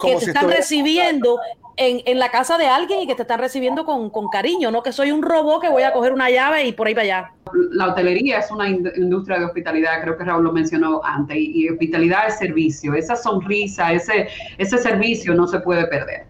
[0.00, 1.40] que te están recibiendo
[1.76, 5.10] en, la casa de alguien y que te están recibiendo con, cariño, no que soy
[5.10, 7.32] un robot que voy a coger una llave y por ahí para allá.
[7.72, 12.28] La hotelería es una industria de hospitalidad, creo que Raúl lo mencionó antes, y, hospitalidad
[12.28, 16.26] es servicio, esa sonrisa, ese, ese servicio no se puede perder.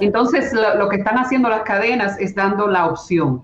[0.00, 3.42] Entonces, lo, que están haciendo las cadenas es dando la opción.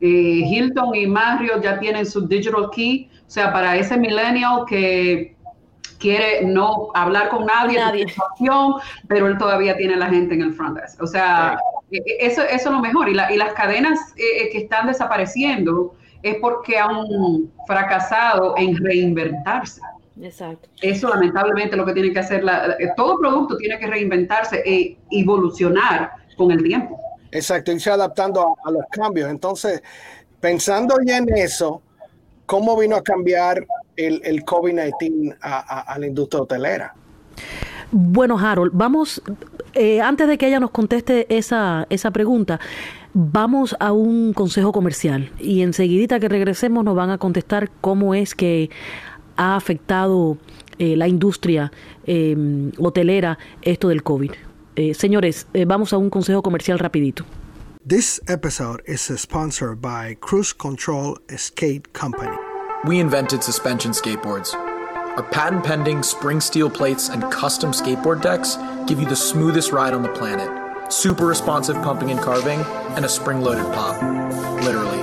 [0.00, 5.34] Eh, Hilton y Marriott ya tienen su digital key, o sea, para ese millennial que
[5.98, 8.06] quiere no hablar con nadie, nadie.
[9.08, 11.00] pero él todavía tiene la gente en el front desk.
[11.02, 11.56] O sea,
[11.90, 13.08] e, e, eso, eso es lo mejor.
[13.08, 17.06] Y, las cadenas eh, eh, que están desapareciendo es porque han
[17.66, 19.80] fracasado en reinventarse.
[20.20, 20.68] Exacto.
[20.80, 26.12] Eso lamentablemente lo que tiene que hacer, la, todo producto tiene que reinventarse e evolucionar
[26.36, 26.98] con el tiempo.
[27.34, 29.28] Exacto, irse adaptando a, los cambios.
[29.28, 29.82] Entonces,
[30.40, 31.82] pensando ya en eso,
[32.46, 33.66] ¿cómo vino a cambiar
[33.96, 36.94] el, el COVID-19 a, la industria hotelera?
[37.90, 39.20] Bueno, Harold, vamos,
[39.74, 42.60] eh, antes de que ella nos conteste esa, esa pregunta,
[43.12, 48.34] vamos a un consejo comercial y enseguidita que regresemos nos van a contestar cómo es
[48.34, 48.70] que
[49.36, 50.38] ha afectado
[50.78, 51.72] eh, la industria
[52.06, 52.36] eh,
[52.78, 54.30] hotelera esto del COVID.
[54.76, 57.24] Eh, señores, eh, vamos a un consejo comercial rapidito.
[57.86, 62.36] This episode is sponsored by Cruise Control Skate Company.
[62.84, 64.52] We invented suspension skateboards.
[65.16, 69.94] Our patent pending spring steel plates and custom skateboard decks give you the smoothest ride
[69.94, 70.50] on the planet.
[70.92, 72.60] Super responsive pumping and carving,
[72.96, 73.94] and a spring loaded pop.
[74.64, 75.00] Literally.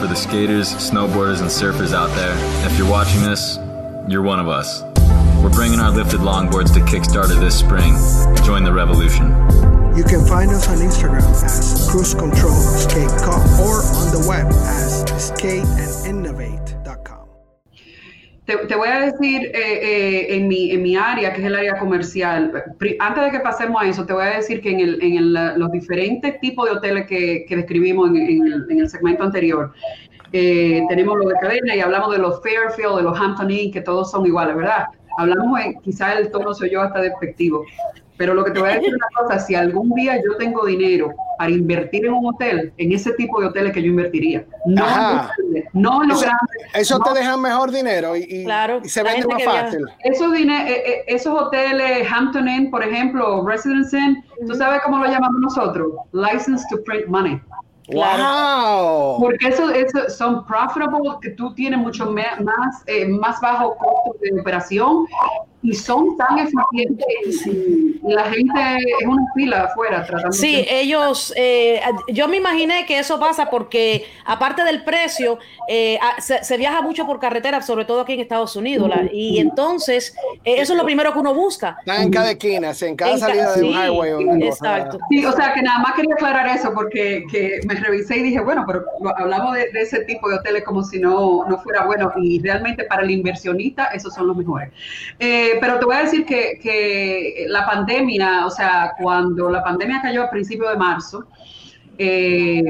[0.00, 2.34] For the skaters, snowboarders, and surfers out there,
[2.64, 3.58] if you're watching this,
[4.08, 4.82] you're one of us.
[5.46, 7.94] We're bringing our lifted longboards to Kickstarter this spring.
[8.42, 9.30] Join the revolution.
[9.96, 14.48] You can find us on Instagram as Cruise Control Skate Cup or on the web
[14.66, 17.28] as skateandinnovate.com.
[18.44, 21.54] Te, te, voy a decir eh, eh, en, mi, en mi área, que es el
[21.54, 22.64] área comercial,
[22.98, 25.32] antes de que pasemos a eso, te voy a decir que en, el, en el,
[25.60, 29.72] los diferentes tipos de hoteles que, que describimos en, en, el, en el segmento anterior,
[30.32, 33.80] eh, tenemos lo de cadena y hablamos de los Fairfield, de los Hampton Inn, que
[33.80, 34.86] todos son iguales, ¿verdad?
[35.18, 37.64] Hablamos en, quizás el tono soy yo hasta despectivo,
[38.16, 41.10] pero lo que te voy a decir una cosa, si algún día yo tengo dinero
[41.38, 45.28] para invertir en un hotel, en ese tipo de hoteles que yo invertiría, no,
[45.74, 46.56] no en los grandes.
[46.74, 48.46] Eso te deja mejor dinero y,
[48.84, 49.84] se vende más fácil.
[50.04, 55.06] Esos, eh, eh, esos hoteles, Hampton Inn, por ejemplo, Residence Inn, ¿tú sabes cómo lo
[55.06, 55.92] llamamos nosotros?
[56.12, 57.40] License to print money.
[57.88, 59.18] Wow.
[59.20, 64.40] Porque eso, eso, son profitable, que tú tienes mucho más, eh, más bajo costo de
[64.40, 65.06] operación
[65.66, 68.60] y son tan eficientes y la gente
[69.00, 74.06] es una fila afuera tratando Sí, ellos, eh, yo me imaginé que eso pasa porque
[74.24, 78.90] aparte del precio, eh, se, viaja mucho por carretera, sobre todo aquí en Estados Unidos,
[79.12, 81.76] y entonces eh, eso es lo primero que uno busca.
[81.80, 84.12] Están en cada esquina, en cada salida de un highway.
[84.12, 84.98] O exacto.
[85.10, 88.40] Sí, o sea que nada más quería aclarar eso porque que me revisé y dije,
[88.40, 88.84] bueno, pero
[89.16, 92.84] hablamos de, de, ese tipo de hoteles como si no, no fuera bueno y realmente
[92.84, 94.70] para el inversionista esos son los mejores.
[95.18, 100.24] Eh, pero te voy a decir que, la pandemia, o sea, cuando la pandemia cayó
[100.24, 101.24] a principios de marzo,
[101.98, 102.64] eh,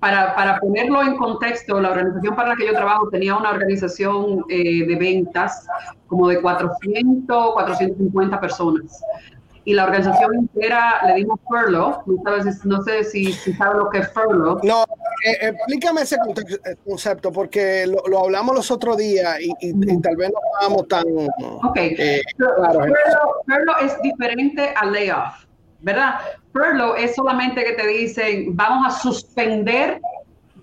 [0.00, 4.86] para, ponerlo en contexto, la organización para la que yo trabajo tenía una organización eh,
[4.86, 5.66] de ventas
[6.06, 9.02] como de 400, 450 personas.
[9.64, 12.06] Y la organización entera le dimos furlough.
[12.06, 14.62] No, sabes, no sé si, si sabes lo que es furlough.
[14.62, 14.84] No,
[15.24, 16.16] eh, explícame ese
[16.84, 21.04] concepto, porque lo, hablamos los otros días y, tal vez no estábamos tan.
[21.62, 21.76] Ok.
[21.76, 22.22] Eh,
[23.82, 25.44] es diferente al layoff,
[25.80, 26.20] ¿verdad?
[26.52, 30.00] Furlough es solamente que te dicen, vamos a suspender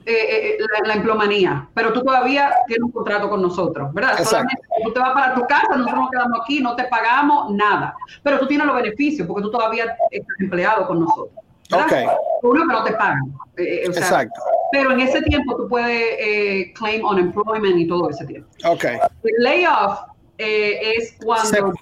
[0.05, 4.23] eh, la, emplomanía, pero tú todavía tienes un contrato con nosotros, ¿verdad?
[4.23, 7.95] Solamente tú te vas para tu casa, nosotros nos quedamos aquí, no te pagamos nada,
[8.21, 11.44] pero tú tienes los beneficios porque tú todavía estás empleado con nosotros.
[11.71, 12.05] Okay.
[12.43, 13.33] Uno que no te pagan.
[13.57, 14.41] Eh, eh, Exacto.
[14.71, 18.49] Pero en ese tiempo tú puedes eh, claim unemployment y todo ese tiempo.
[18.65, 18.83] Ok.
[19.23, 19.99] El layoff
[20.37, 21.73] es cuando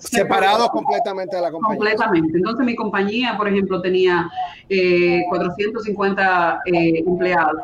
[0.00, 1.78] separado completamente de la compañía.
[1.78, 2.38] Completamente.
[2.38, 4.28] Entonces mi compañía, por ejemplo, tenía
[5.28, 7.54] 450 empleados.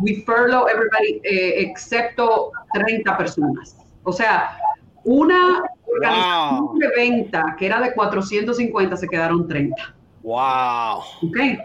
[0.00, 3.76] We furlough everybody excepto 30 personas.
[4.04, 4.58] O sea,
[5.04, 9.94] una organización de venta que era de 450 se quedaron 30.
[10.28, 11.04] Wow.
[11.22, 11.56] Okay.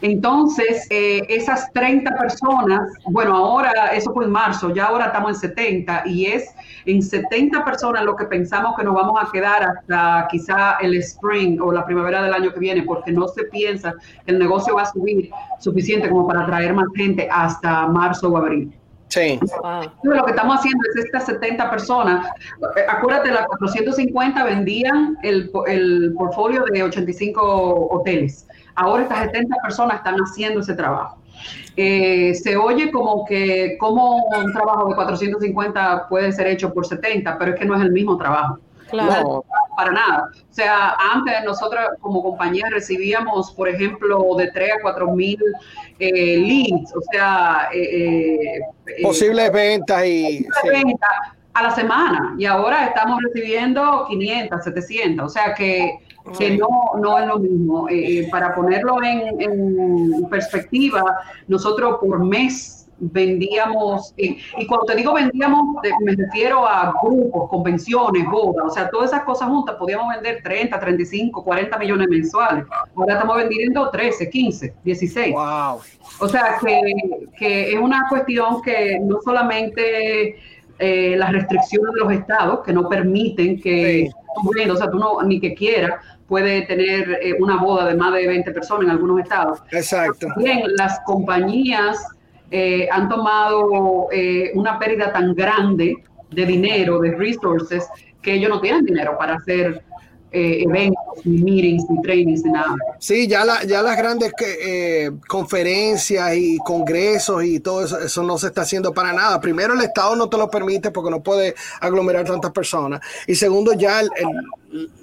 [0.00, 5.50] Entonces, eh, esas 30 personas, bueno, ahora, eso fue en marzo, ya ahora estamos en
[5.50, 6.54] 70 y es
[6.86, 11.60] en 70 personas lo que pensamos que nos vamos a quedar hasta quizá el spring
[11.60, 13.92] o la primavera del año que viene, porque no se piensa
[14.24, 18.36] que el negocio va a subir suficiente como para atraer más gente hasta marzo o
[18.38, 18.72] abril.
[19.08, 19.38] Sí.
[20.02, 22.26] Lo que estamos haciendo es estas 70 personas,
[22.76, 28.46] eh, acuérdate, las 450 vendían el, el portfolio de 85 hoteles.
[28.74, 31.18] Ahora estas 70 personas están haciendo ese trabajo.
[31.76, 37.38] Eh, se oye como que como un trabajo de 450 puede ser hecho por 70,
[37.38, 38.58] pero es que no es el mismo trabajo.
[38.90, 39.44] Claro.
[39.76, 40.30] Para nada.
[40.50, 45.38] O sea, antes nosotros como compañía recibíamos, por ejemplo, de 3 a 4 mil
[45.98, 51.10] eh, leads, o sea, eh, eh, posibles ventas y ventas
[51.54, 52.34] a la semana.
[52.38, 55.98] Y ahora estamos recibiendo 500, 700, o sea que,
[56.38, 57.86] que no, no es lo mismo.
[58.30, 66.14] para ponerlo en, en perspectiva, nosotros por mes vendíamos, y, cuando te digo vendíamos, me
[66.14, 71.44] refiero a grupos, convenciones, bodas, o sea, todas esas cosas juntas, podíamos vender 30, 35,
[71.44, 72.64] 40 millones mensuales.
[72.94, 75.34] Ahora estamos vendiendo 13, 15, 16.
[75.34, 75.80] Wow.
[76.20, 76.80] O sea, que,
[77.38, 80.36] que es una cuestión que no solamente
[80.78, 84.10] eh, las restricciones de los estados, que no permiten que
[84.70, 85.94] o sea, tú no, ni que quieras,
[86.28, 89.62] puede tener eh, una boda de más de 20 personas en algunos estados.
[89.70, 90.26] Exacto.
[90.36, 92.04] Bien, las compañías
[92.50, 95.96] eh, han tomado eh, una pérdida tan grande
[96.30, 97.84] de dinero, de resources,
[98.22, 99.82] que ellos no tienen dinero para hacer
[100.32, 102.74] eh, eventos, ni meetings, ni trainings, ni nada.
[102.98, 104.32] Sí, ya, la, ya las grandes
[105.26, 109.40] conferencias y congresos y todo eso, eso no se está haciendo para nada.
[109.40, 113.00] Primero, el Estado no te lo permite porque no puede aglomerar tantas personas.
[113.26, 114.10] Y segundo, ya el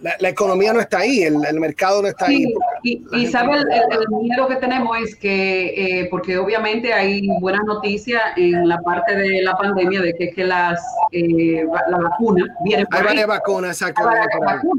[0.02, 2.46] la, economía no está ahí, el, mercado no está ahí.
[2.84, 8.22] Y, y sabe, el, miedo que tenemos es que, eh, porque obviamente hay buenas noticias
[8.36, 10.82] en la parte de la pandemia de que, que las
[11.12, 14.38] eh, la vacuna viene por Hay varias vacunas, exactamente.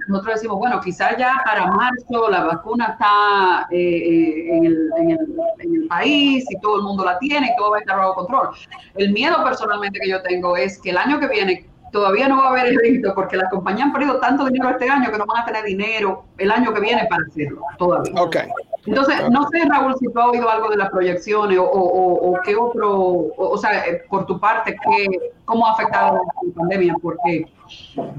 [0.08, 5.36] Nosotros decimos, bueno, quizás ya para marzo la vacuna está eh, en, el, en, el,
[5.60, 8.14] en, el, país y todo el mundo la tiene y todo va a estar bajo
[8.14, 8.48] control.
[8.96, 12.46] El miedo personalmente que yo tengo es que el año que viene todavía no va
[12.46, 15.42] a haber evento porque las compañías han perdido tanto dinero este año que no van
[15.42, 18.20] a tener dinero el año que viene para hacerlo todavía.
[18.20, 18.48] Okay.
[18.84, 22.56] Entonces, no sé, Raúl, si tú has oído algo de las proyecciones o, o, qué
[22.56, 25.06] otro, o, sea, eh, por tu parte, qué,
[25.44, 26.96] ¿cómo ha afectado la pandemia?
[27.00, 27.46] Porque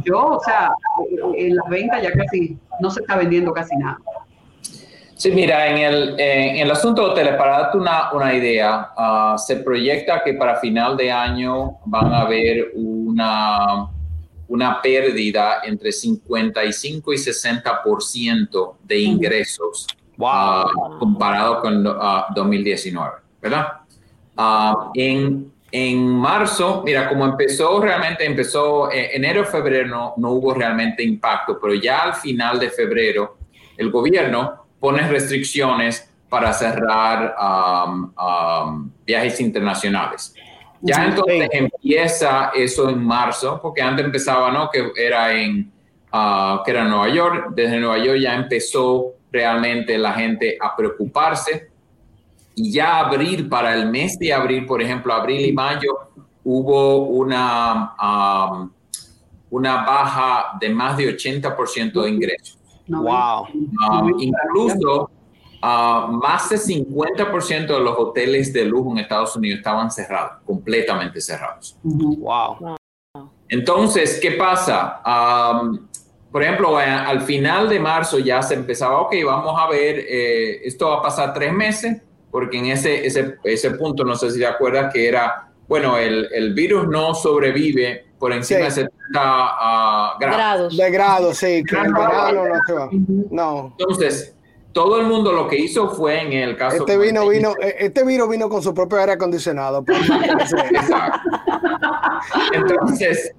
[0.06, 0.74] yo, o sea,
[1.36, 4.00] en las ventas ya casi no se está vendiendo casi nada.
[5.16, 9.36] Sí, mira, en el, en el asunto de hoteles, para darte una, una idea, ah,
[9.38, 12.74] se proyecta que para final de año van a haber
[13.16, 13.88] una,
[14.50, 19.88] una pérdida entre 55 y 60% de ingresos
[20.22, 20.66] ah,
[21.00, 21.84] comparado con
[22.36, 23.68] 2019, ah, ¿verdad?
[24.94, 31.04] en, en marzo, mira, como empezó realmente, empezó eh, enero, febrero no, no hubo realmente
[31.04, 33.38] impacto, pero ya al final de febrero,
[33.78, 40.36] el gobierno pone restricciones para cerrar um, um, viajes internacionales.
[40.86, 44.70] Ya entonces empieza eso en marzo, porque antes empezaba, ¿no?
[44.70, 45.72] Que era en,
[46.14, 47.48] uh, que era Nueva York.
[47.56, 51.70] Desde Nueva York ya empezó realmente la gente a preocuparse.
[52.54, 56.10] Y ya abril, para el mes de abril, por ejemplo, abril y mayo,
[56.44, 58.70] hubo una, um,
[59.50, 62.60] una baja de más de 80% de ingresos.
[62.88, 63.48] Wow.
[63.52, 65.10] Um, incluso
[65.66, 71.20] uh, más de 50% de los hoteles de lujo en Estados Unidos estaban cerrados, completamente
[71.20, 71.78] cerrados.
[71.84, 72.76] Wow.
[73.50, 75.02] Entonces, ¿qué pasa?
[75.06, 75.88] Um,
[76.32, 80.90] por ejemplo, al final de marzo ya se empezaba, ok, vamos a ver, eh, esto
[80.90, 84.46] va a pasar tres meses, porque en ese, ese, ese punto, no sé si te
[84.46, 90.76] acuerdas, que era, bueno, el, el virus no sobrevive por encima de 70 uh, grados.
[90.76, 92.90] De grados, sí, que el verano no se va.
[93.32, 93.76] No.
[93.80, 94.36] Entonces,
[94.76, 96.76] todo el mundo lo que hizo fue en el caso.
[96.76, 99.86] Este vino, vino, este vino vino con su propio aire acondicionado.
[99.86, 99.98] Pues.
[100.70, 101.30] Exacto.
[102.52, 103.32] Entonces,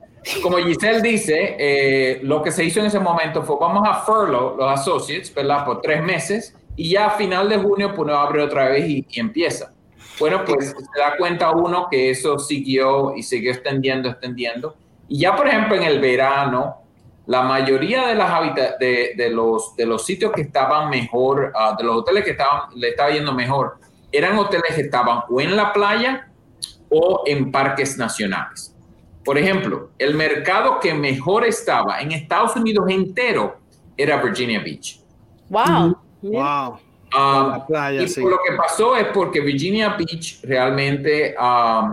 [0.42, 4.56] como Giselle dice, eh, lo que se hizo en ese momento fue vamos a furlough
[4.56, 5.66] los associates, ¿verdad?
[5.66, 9.06] Por tres meses y ya a final de junio pues uno abre otra vez y,
[9.06, 9.74] y empieza.
[10.18, 14.74] Bueno, pues se da cuenta uno que eso siguió y siguió extendiendo, extendiendo.
[15.06, 16.85] Y ya, por ejemplo, en el verano,
[17.26, 21.84] la mayoría de, las de, de, los, de los sitios que estaban mejor, uh, de
[21.84, 23.78] los hoteles que estaban, le estaba yendo mejor,
[24.12, 26.28] eran hoteles que estaban o en la playa
[26.88, 28.72] o en parques nacionales.
[29.24, 33.56] Por ejemplo, el mercado que mejor estaba en Estados Unidos entero
[33.96, 35.00] era Virginia Beach.
[35.48, 35.98] Wow.
[36.22, 36.78] Wow.
[37.12, 38.20] Um, La playa, y sí.
[38.20, 41.92] lo que pasó es porque Virginia Beach realmente um,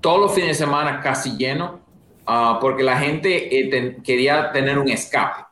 [0.00, 1.80] todos los fines de semana casi lleno,
[2.28, 5.44] uh, porque la gente eh, quería tener un escape.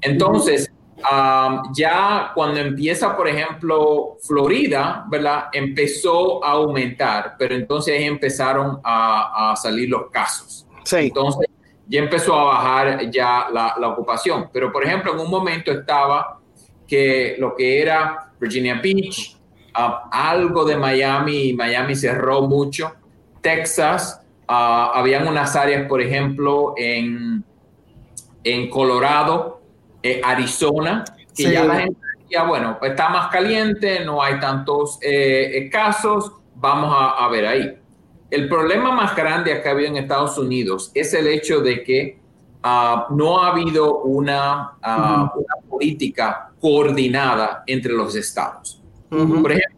[0.00, 5.44] Entonces, um, ya cuando empieza, por ejemplo, Florida, ¿verdad?
[5.52, 10.66] Empezó a aumentar, pero entonces ahí empezaron a, a salir los casos.
[10.84, 10.96] Sí.
[10.96, 11.48] Entonces,
[11.88, 14.50] ya empezó a bajar ya la, la ocupación.
[14.52, 16.38] Pero, por ejemplo, en un momento estaba
[16.86, 19.36] que lo que era Virginia Beach,
[19.74, 22.92] ah, algo de Miami, Miami cerró mucho,
[23.40, 27.44] Texas, ah, habían unas áreas, por ejemplo, en,
[28.44, 29.60] en Colorado,
[30.02, 31.04] eh, Arizona,
[31.36, 31.52] que Sí.
[31.52, 36.32] ya la gente decía, bueno, pues está más caliente, no hay tantos eh, eh, casos,
[36.56, 37.74] vamos a, a ver ahí.
[38.30, 42.18] El problema más grande que ha habido en Estados Unidos es el hecho de que
[42.62, 48.82] ah, no ha habido una, ah, una política coordinada entre los estados.
[49.08, 49.77] Por ejemplo,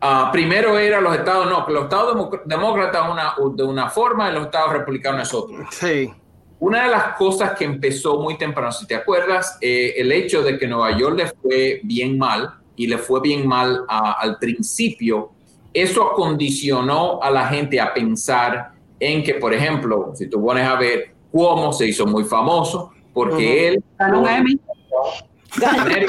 [0.00, 4.30] ah, primero era los estados, no, que los estados democ- demócratas una, de una forma
[4.30, 5.66] y los estados republicanos es otra.
[5.70, 6.10] Sí.
[6.58, 10.58] Una de las cosas que empezó muy temprano, si te acuerdas, eh, el hecho de
[10.58, 15.32] que Nueva York le fue bien mal y le fue bien mal a- al principio,
[15.74, 20.76] eso acondicionó a la gente a pensar en que, por ejemplo, si tú pones a
[20.76, 23.84] ver, Cuomo se hizo muy famoso porque él...
[25.58, 26.06] Ganó un Emmy.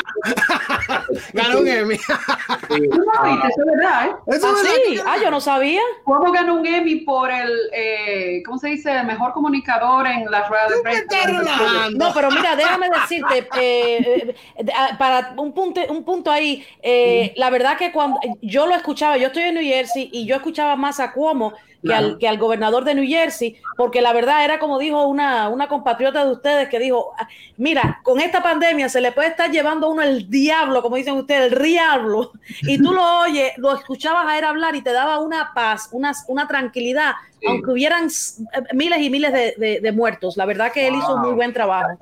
[1.34, 1.98] Ganó un Emmy.
[1.98, 4.12] Tú no viste, eso es verdad, ¿eh?
[4.28, 4.96] Eso ¿Ah, es sí?
[4.96, 5.06] verdad.
[5.08, 5.82] Ah, yo no sabía.
[6.04, 8.92] Cuomo ganó un Emmy por el, eh, ¿cómo se dice?
[8.92, 11.96] El mejor comunicador en las ruedas de.
[11.96, 17.34] No, pero mira, déjame decirte, eh, eh, ah, para un punto, un punto ahí, eh,
[17.38, 20.76] la verdad que cuando yo lo escuchaba, yo estoy en New Jersey y yo escuchaba
[20.76, 21.54] más a Cuomo
[21.88, 22.20] que, al, Claro.
[22.20, 26.26] que al gobernador de New Jersey, porque la verdad era como dijo una, una compatriota
[26.26, 27.28] de ustedes que dijo, "Ah,
[27.58, 31.16] mira, con esta pandemia se le puede estar llevando a uno el diablo, como dicen
[31.16, 32.32] ustedes, el diablo,
[32.62, 36.12] y tú lo oyes, lo escuchabas a él hablar y te daba una paz, una,
[36.28, 37.46] una tranquilidad, Sí.
[37.50, 40.38] aunque hubieran eh, miles y miles de, de- de muertos.
[40.38, 41.98] La verdad que él hizo un muy buen trabajo.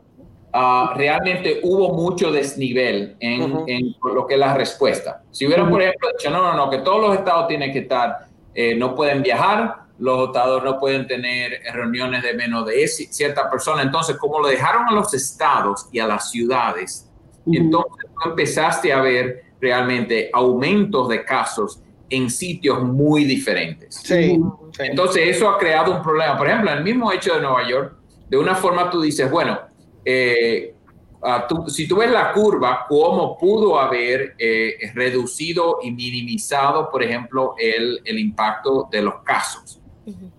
[0.58, 3.66] ah, realmente hubo mucho desnivel en, Ujú.
[3.68, 5.22] en lo que es la respuesta.
[5.30, 8.28] Si hubieran, por ejemplo, dicho, no, no, no, que todos los estados tienen que estar,
[8.56, 13.82] eh, no pueden viajar, los estados no pueden tener reuniones de menos de cierta persona.
[13.82, 17.10] Entonces, como lo dejaron a los estados y a las ciudades,
[17.46, 23.96] entonces tú empezaste a ver realmente aumentos de casos en sitios muy diferentes.
[23.96, 24.36] Sí.
[24.36, 24.40] sí.
[24.80, 26.38] Entonces eso ha creado un problema.
[26.38, 27.96] Por ejemplo, el mismo hecho de Nueva York,
[28.30, 29.60] de una forma tú dices, bueno,
[30.04, 30.75] eh,
[31.26, 37.02] ah, tú- si tú ves la curva, cómo pudo haber eh, reducido y minimizado, por
[37.04, 39.82] ejemplo, el, el impacto de los casos.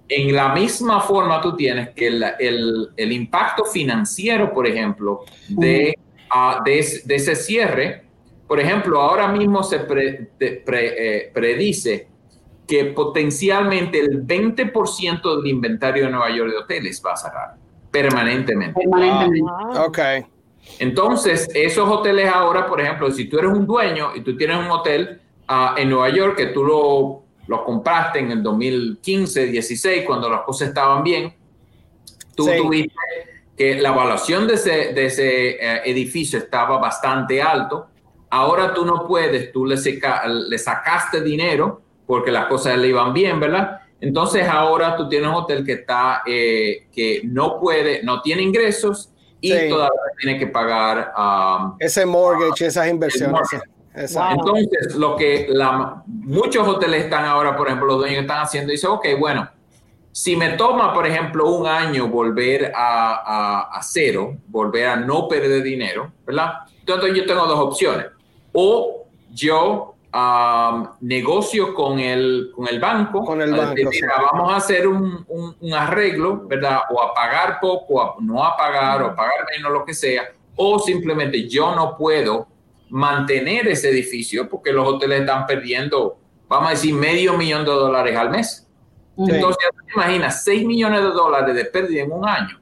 [0.09, 5.99] En la misma forma tú tienes que el, el- el impacto financiero, por ejemplo, de,
[6.31, 8.05] ah, de ese cierre,
[8.47, 10.95] por ejemplo, ahora mismo se pre- de- pre-
[11.27, 12.07] eh, predice
[12.69, 17.55] que potencialmente el 20% del inventario de Nueva York de hoteles va a cerrar
[17.91, 18.81] permanentemente.
[18.81, 19.41] Permanentemente.
[19.41, 19.87] Wow.
[19.87, 19.99] Ok.
[20.79, 24.71] Entonces, esos hoteles ahora, por ejemplo, si tú eres un dueño y tú tienes un
[24.71, 30.29] hotel ah, en Nueva York que tú lo, lo compraste en el 2015, 16, cuando
[30.29, 31.35] las cosas estaban bien,
[32.35, 32.53] tú Sí.
[32.59, 32.93] tuviste
[33.57, 37.87] que la evaluación de ese, de ese eh, edificio estaba bastante alto.
[38.29, 43.15] Ahora tú no puedes, tú le, seca- le sacaste dinero porque las cosas le iban
[43.15, 43.81] bien, ¿verdad?
[43.99, 49.09] Entonces ahora tú tienes un hotel que está, eh, que no puede, no tiene ingresos
[49.41, 49.69] y Sí.
[49.69, 51.13] todavía tiene que pagar.
[51.17, 53.41] um, Ese mortgage, esas inversiones.
[53.95, 54.57] Exacto.
[54.57, 58.91] Entonces, lo que la, muchos hoteles están ahora, por ejemplo, los dueños están haciendo, dicen,
[58.91, 59.49] ok, bueno,
[60.13, 65.29] si me toma, por ejemplo, un año volver a, a- a cero, volver a no
[65.29, 66.53] perder dinero, ¿verdad?
[66.81, 68.07] Entonces yo tengo dos opciones.
[68.53, 69.96] O yo
[71.01, 73.25] negocio con el, con el banco.
[73.25, 73.91] Con el banco.
[74.33, 76.81] Vamos a hacer un, un, arreglo, ¿verdad?
[76.91, 80.23] O a pagar poco, a no a pagar, o a pagar menos, lo que sea.
[80.57, 82.47] O simplemente yo no puedo
[82.89, 88.17] mantener ese edificio porque los hoteles están perdiendo, vamos a decir, medio millón de dólares
[88.17, 88.67] al mes.
[89.19, 92.61] Entonces, imagina 6 millones de dólares de pérdida en un año.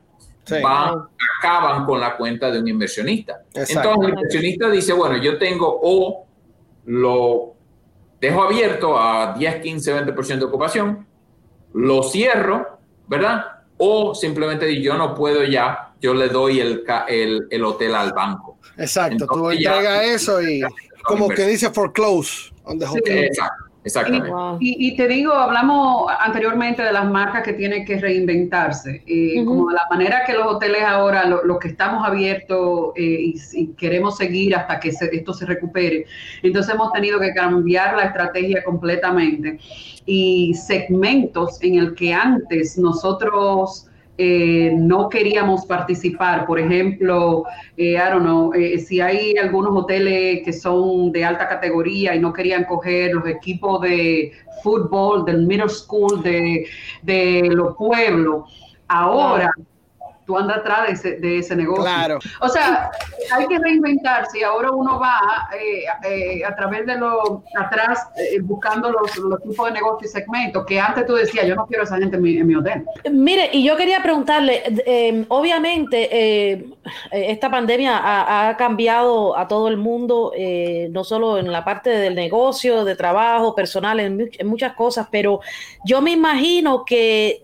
[0.62, 1.06] Van,
[1.38, 3.42] acaban con la cuenta de un inversionista.
[3.54, 6.23] Entonces, el inversionista dice, bueno, yo tengo o
[6.86, 7.54] lo
[8.20, 11.06] dejo abierto a 10, 15, 20% de ocupación,
[11.74, 13.44] lo cierro, ¿verdad?
[13.76, 18.58] O simplemente yo no puedo ya, yo le doy el, el, el hotel al banco.
[18.76, 20.62] Exacto, tú entregas eso y
[21.04, 23.24] como que dice foreclose on the hotel.
[23.24, 23.63] Exacto.
[23.84, 24.30] Exactamente.
[24.60, 29.74] Y, te digo, hablamos anteriormente de las marcas que tienen que reinventarse, eh, como de
[29.74, 34.80] la manera que los hoteles ahora, los que estamos abiertos eh, y, queremos seguir hasta
[34.80, 36.06] que esto se recupere.
[36.42, 39.58] Entonces hemos tenido que cambiar la estrategia completamente
[40.06, 46.46] y segmentos en el que antes nosotros eh, no queríamos participar.
[46.46, 47.44] Por ejemplo,
[47.76, 52.20] eh, I don't know, eh, si hay algunos hoteles que son de alta categoría y
[52.20, 56.66] no querían coger los equipos de fútbol del middle school de,
[57.02, 59.50] de los pueblos, ahora
[60.26, 61.84] tú andas atrás de ese, de ese negocio.
[61.84, 62.18] Claro.
[62.40, 62.90] O sea,
[63.32, 68.40] hay que reinventarse y ahora uno va eh, eh, a través de lo atrás eh,
[68.40, 71.84] buscando los, los, tipos de negocio y segmentos que antes tú decías, yo no quiero
[71.84, 72.84] esa gente en mi, en mi hotel.
[73.10, 74.62] Mire, y yo quería preguntarle,
[75.28, 76.64] obviamente
[77.10, 80.32] esta pandemia ha, ha, cambiado a todo el mundo,
[80.90, 85.40] no solo en la parte del negocio, de trabajo, personal, en, en muchas cosas, pero
[85.84, 87.42] yo me imagino que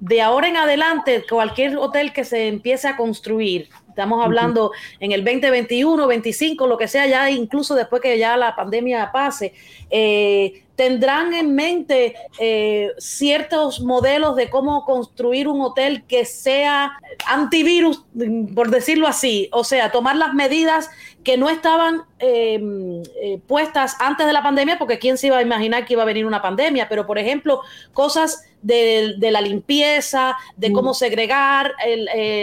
[0.00, 5.24] de ahora en adelante, cualquier hotel que se empiece a construir, estamos hablando en el
[5.24, 9.54] 2021, 25, lo que sea, ya incluso después que ya la pandemia pase,
[9.88, 16.92] eh, tendrán en mente eh, ciertos modelos de cómo construir un hotel que sea
[17.26, 18.04] antivirus,
[18.54, 20.90] por decirlo así, o sea, tomar las medidas
[21.24, 25.42] que no estaban em, eh, puestas antes de la pandemia, porque quién se iba a
[25.42, 27.62] imaginar que iba a venir una pandemia, pero por ejemplo,
[27.94, 31.72] cosas de, la limpieza, de cómo segregar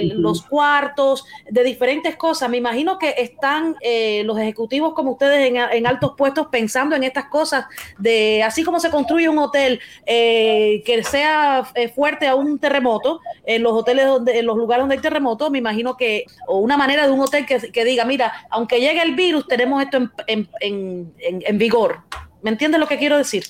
[0.04, 2.50] los cuartos, de diferentes cosas.
[2.50, 7.26] Me imagino que están eh, los ejecutivos como ustedes en, altos puestos pensando en estas
[7.26, 7.66] cosas,
[7.98, 13.20] de así como se construye un hotel eh, que sea eh, fuerte a un terremoto,
[13.46, 16.78] en los hoteles donde, en los lugares donde hay terremoto, me imagino que, o una
[16.78, 22.02] manera de un hotel que, diga, mira, aunque llegue el virus, tenemos esto en, vigor.
[22.42, 23.44] ¿Me entiendes lo que quiero decir?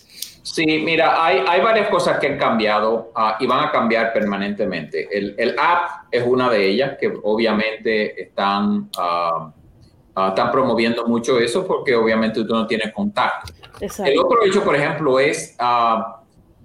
[0.43, 5.07] Sí, mira, hay, hay varias cosas que han cambiado ah, y van a cambiar permanentemente.
[5.09, 11.65] El, el, app es una de ellas, que obviamente están, uh, están promoviendo mucho eso
[11.65, 13.53] porque obviamente tú no tienes contacto.
[13.79, 15.57] El otro hecho, por ejemplo, es,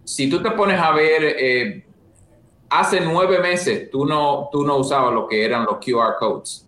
[0.02, 1.86] si tú te pones a ver, eh,
[2.70, 6.66] hace nueve meses tú no, tú no usabas lo que eran los QR codes.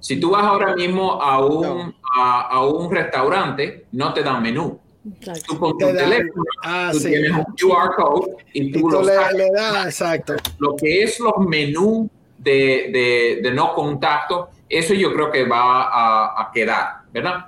[0.00, 4.80] Si tú vas ahora mismo a un, a, a un restaurante, no te dan menú
[5.46, 9.50] Tú con tu teléfono, ah, tú tienes un QR code y tú, lo le, le
[9.50, 10.34] das, exacto.
[10.58, 15.84] Lo que es los menús de, de, de, no contacto, eso yo creo que va
[15.84, 17.46] a, a, quedar, ¿verdad?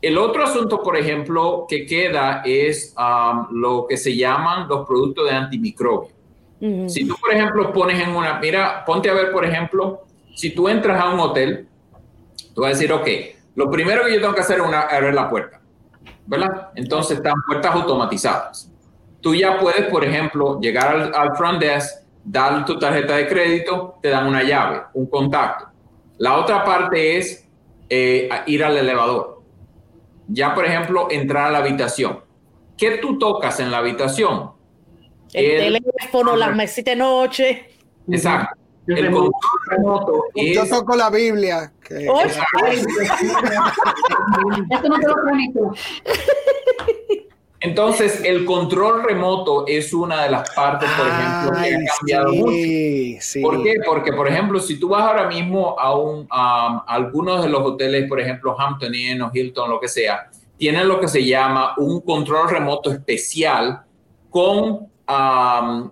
[0.00, 5.28] El otro asunto, por ejemplo, que queda es um, lo que se llaman los productos
[5.28, 6.10] de antimicrobio.
[6.86, 10.02] Si tú, por ejemplo, pones en una, mira, ponte a ver, por ejemplo,
[10.32, 11.66] si tú entras a un hotel,
[12.54, 13.08] tú vas a decir, ok,
[13.56, 15.61] lo primero que yo tengo que hacer es una, abrir la puerta.
[16.26, 16.70] ¿Verdad?
[16.74, 18.70] Entonces están puertas automatizadas.
[19.20, 24.08] Tú ya puedes, por ejemplo, llegar al, front desk, dar tu tarjeta de crédito, te
[24.08, 25.68] dan una llave, un contacto.
[26.18, 27.48] La otra parte es
[27.88, 29.42] eh, ir al elevador.
[30.28, 32.20] Ya, por ejemplo, entrar a la habitación.
[32.76, 34.52] ¿Qué tú tocas en la habitación?
[35.32, 37.68] El, teléfono, las mesitas de noche.
[38.10, 38.61] Exacto.
[38.86, 39.32] El control
[39.68, 41.72] remoto Yo toco la Biblia.
[41.82, 42.08] Que...
[47.60, 53.40] Entonces, el control remoto es una de las partes, por ejemplo, que ha cambiado mucho.
[53.40, 53.74] ¿Por qué?
[53.86, 58.08] Porque, por ejemplo, si tú vas ahora mismo a, un, a, algunos de los hoteles,
[58.08, 62.00] por ejemplo, Hampton Inn o Hilton, lo que sea, tienen lo que se llama un
[62.00, 63.82] control remoto especial
[64.28, 65.90] con um,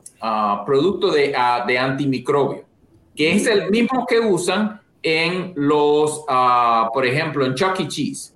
[0.67, 1.37] producto de,
[1.69, 2.70] de antimicrobio
[3.15, 7.89] que es el mismo que usan en los, uh, por ejemplo, en Chuck E.
[7.89, 8.35] Cheese.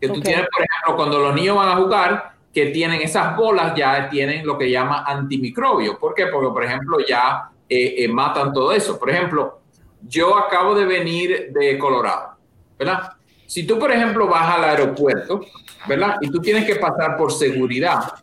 [0.00, 3.74] Que tú tienes, por ejemplo, cuando los niños van a jugar, que tienen esas bolas,
[3.76, 5.98] ya tienen lo que llama antimicrobio.
[5.98, 6.26] ¿Por qué?
[6.26, 8.98] Porque, por ejemplo, ya eh, eh, matan todo eso.
[8.98, 9.60] Por ejemplo,
[10.06, 12.36] yo acabo de venir de Colorado,
[12.78, 13.12] ¿verdad?
[13.52, 15.44] si tú, por ejemplo, vas al aeropuerto,
[15.86, 16.16] ¿verdad?
[16.22, 18.14] Y tú tienes que pasar por seguridad,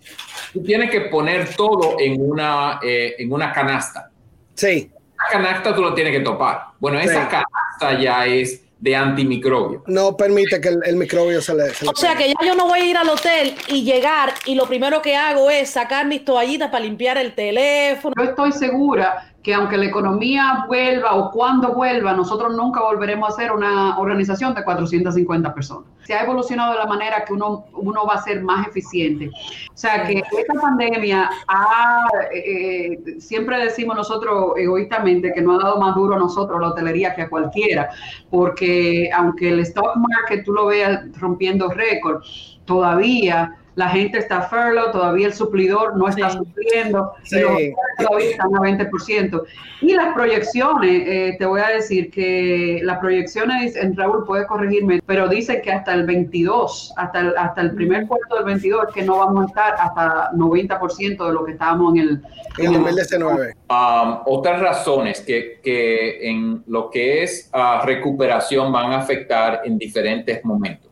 [0.51, 4.09] tú tienes que poner todo en una, eh, en una canasta.
[4.55, 4.89] Sí.
[5.19, 6.67] La canasta tú lo tienes que topar.
[6.79, 9.83] Bueno, esa canasta ya es de antimicrobio.
[9.87, 12.85] No permite que el, microbio se le, O sea que ya yo no voy a
[12.85, 16.85] ir al hotel y llegar y lo primero que hago es sacar mis toallitas para
[16.85, 18.15] limpiar el teléfono.
[18.17, 23.31] Yo estoy segura que aunque la economía vuelva o cuando vuelva, nosotros nunca volveremos a
[23.31, 25.85] ser una organización de 450 personas.
[26.03, 29.29] Se ha evolucionado de la manera que uno, uno va a ser más eficiente.
[29.73, 35.79] O sea que esta pandemia ha, eh, siempre decimos nosotros egoístamente que no ha dado
[35.79, 37.89] más duro a nosotros la hotelería que a cualquiera,
[38.29, 42.23] porque aunque el stock market tú lo veas rompiendo récord,
[42.65, 49.43] todavía la gente está furlough, todavía el suplidor no está supliendo, todavía están a 20%.
[49.81, 55.01] Y las proyecciones, eh, te voy a decir que las proyecciones, en Raúl puede corregirme,
[55.05, 59.03] pero dice que hasta el 22, hasta el, hasta el primer cuarto del 22, que
[59.03, 62.21] no vamos a estar hasta 90% de lo que estábamos en el...
[62.57, 63.55] En 2019.
[63.69, 69.77] Um, otras razones que, que, en lo que es uh, recuperación van a afectar en
[69.77, 70.88] diferentes momentos.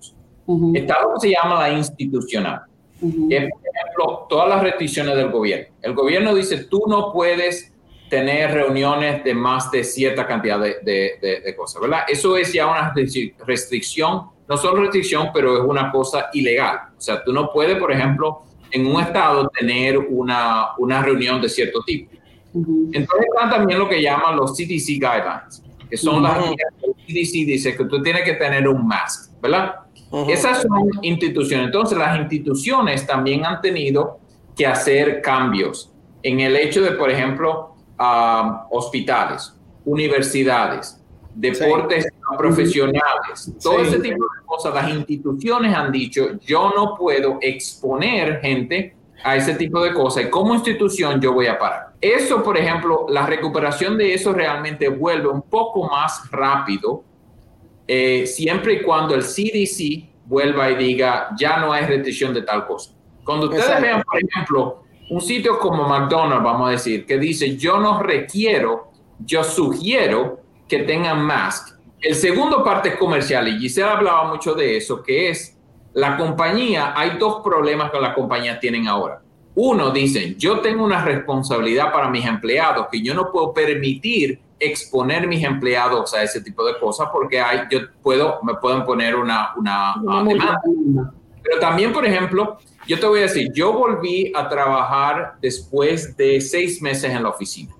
[0.73, 2.61] Está lo que se llama la institucional
[2.99, 5.67] por ejemplo, todas las restricciones del gobierno.
[5.81, 7.73] El gobierno dice, tú no puedes
[8.09, 12.01] tener reuniones de más de cierta cantidad de, de, cosas, ¿verdad?
[12.07, 12.93] Eso es ya una
[13.45, 16.79] restricción, no solo restricción, pero es una cosa ilegal.
[16.97, 21.49] O sea, tú no puedes, por ejemplo, en un estado tener una, una reunión de
[21.49, 22.11] cierto tipo.
[22.53, 27.45] Entonces están también lo que llaman los CDC guidelines, que son las las el CDC
[27.45, 29.86] dice que tú tienes que tener un mask, ¿verdad?
[30.27, 31.67] Esas son instituciones.
[31.67, 34.19] Entonces, las instituciones también han tenido
[34.55, 35.91] que hacer cambios
[36.23, 37.75] en el hecho de, por ejemplo,
[38.69, 39.53] hospitales,
[39.85, 41.01] universidades,
[41.33, 44.73] deportes profesionales, todo ese tipo de cosas.
[44.73, 50.29] Las instituciones han dicho, yo no puedo exponer gente a ese tipo de cosas y
[50.29, 51.93] como institución yo voy a parar.
[51.99, 57.03] Eso, por ejemplo, la recuperación de eso realmente vuelve un poco más rápido
[57.87, 62.67] eh, siempre y cuando el CDC vuelva y diga, ya no hay restricción de tal
[62.67, 62.91] cosa.
[63.23, 67.79] Cuando ustedes vean, por ejemplo, un sitio como McDonald's, vamos a decir, que dice, yo
[67.79, 71.77] no requiero, yo sugiero que tengan mask.
[72.01, 75.57] El segundo parte es comercial, y Giselle hablaba mucho de eso, que es
[75.93, 79.21] la compañía, hay dos problemas que las compañías tienen ahora.
[79.55, 85.27] Uno, dicen, yo tengo una responsabilidad para mis empleados que yo no puedo permitir exponer
[85.27, 89.53] mis empleados a ese tipo de cosas porque hay, yo puedo, me pueden poner una,
[89.55, 90.61] una, demanda.
[91.43, 96.41] Pero también, por ejemplo, yo te voy a decir, yo volví a trabajar después de
[96.41, 97.73] seis meses en la oficina.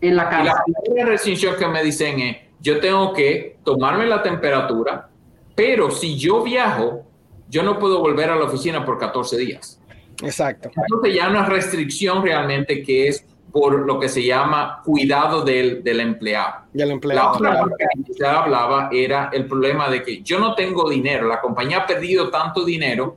[0.00, 0.62] En la casa.
[0.66, 5.08] Y la primera restricción que me dicen es, yo tengo que tomarme la temperatura,
[5.54, 7.04] pero si yo viajo,
[7.48, 9.80] yo no puedo volver a la oficina por 14 días.
[10.22, 10.70] Exacto.
[10.74, 16.00] Entonces ya una restricción realmente que es por lo que se llama cuidado del, del
[16.00, 16.66] empleado.
[16.74, 21.26] La otra parte que se hablaba era el problema de que yo no tengo dinero,
[21.26, 23.14] la compañía ha perdido tanto dinero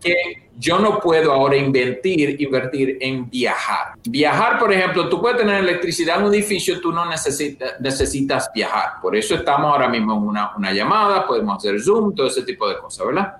[0.00, 3.94] que yo no puedo ahora invertir, invertir en viajar.
[4.08, 9.00] Viajar, por ejemplo, tú puedes tener electricidad en un edificio, tú no necesitas, necesitas viajar.
[9.00, 12.68] Por eso estamos ahora mismo en una, una llamada, podemos hacer Zoom, todo ese tipo
[12.68, 13.36] de cosas, ¿verdad?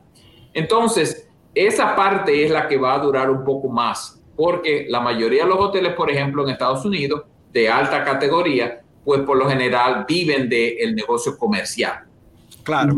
[0.53, 5.45] Entonces, esa parte es la que va a durar un poco más porque la mayoría
[5.45, 7.22] de los hoteles, por ejemplo, en Estados Unidos,
[7.53, 12.01] de alta categoría, pues por lo general viven del negocio comercial.
[12.64, 12.97] Claro.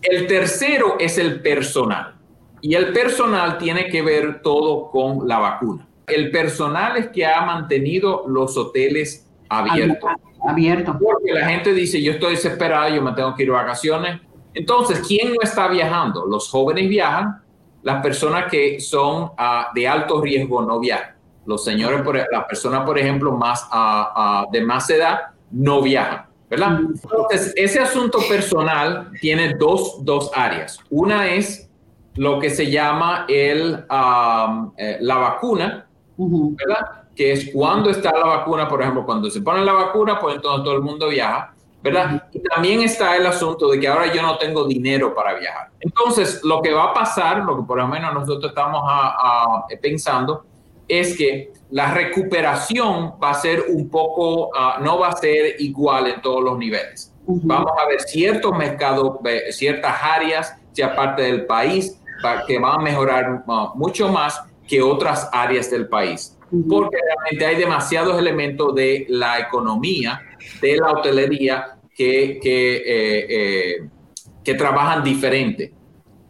[0.00, 2.14] El tercero es el personal.
[2.60, 5.84] Y el personal tiene que ver todo con la vacuna.
[6.06, 10.10] El personal es que ha mantenido los hoteles abiertos.
[10.48, 10.94] Abiertos.
[11.02, 14.20] Porque la gente dice, yo estoy desesperado, yo me tengo que ir de vacaciones.
[14.54, 16.24] Entonces, ¿quién no está viajando?
[16.24, 17.42] Los jóvenes viajan,
[17.82, 21.14] las personas que son uh, de alto riesgo no viajan.
[21.46, 25.20] Los señores, por, las personas, por ejemplo, más uh, de más edad
[25.50, 26.80] no viajan, ¿verdad?
[26.80, 30.80] Entonces, ese asunto personal tiene dos, dos áreas.
[30.90, 31.70] Una es
[32.16, 33.84] lo que se llama el,
[34.76, 37.04] eh, la vacuna, ¿verdad?
[37.14, 40.64] Que es cuando está la vacuna, por ejemplo, cuando se pone la vacuna, pues entonces
[40.64, 41.54] todo el mundo viaja.
[41.82, 42.28] ¿Verdad?
[42.32, 45.70] Y también está el asunto de que ahora yo no tengo dinero para viajar.
[45.80, 48.82] Entonces, lo que va a pasar, lo que por lo menos nosotros estamos
[49.80, 50.44] pensando,
[50.88, 56.06] es que la recuperación va a ser un poco, ah, no va a ser igual
[56.06, 57.12] en todos los niveles.
[57.26, 59.18] Vamos a ver ciertos mercados,
[59.50, 62.00] ciertas áreas, ya parte del país,
[62.46, 66.38] que van a mejorar ah, mucho más que otras áreas del país.
[66.68, 70.20] Porque realmente hay demasiados elementos de la economía,
[70.60, 73.88] de la hotelería, que, que, eh, eh,
[74.44, 75.72] que trabajan diferente.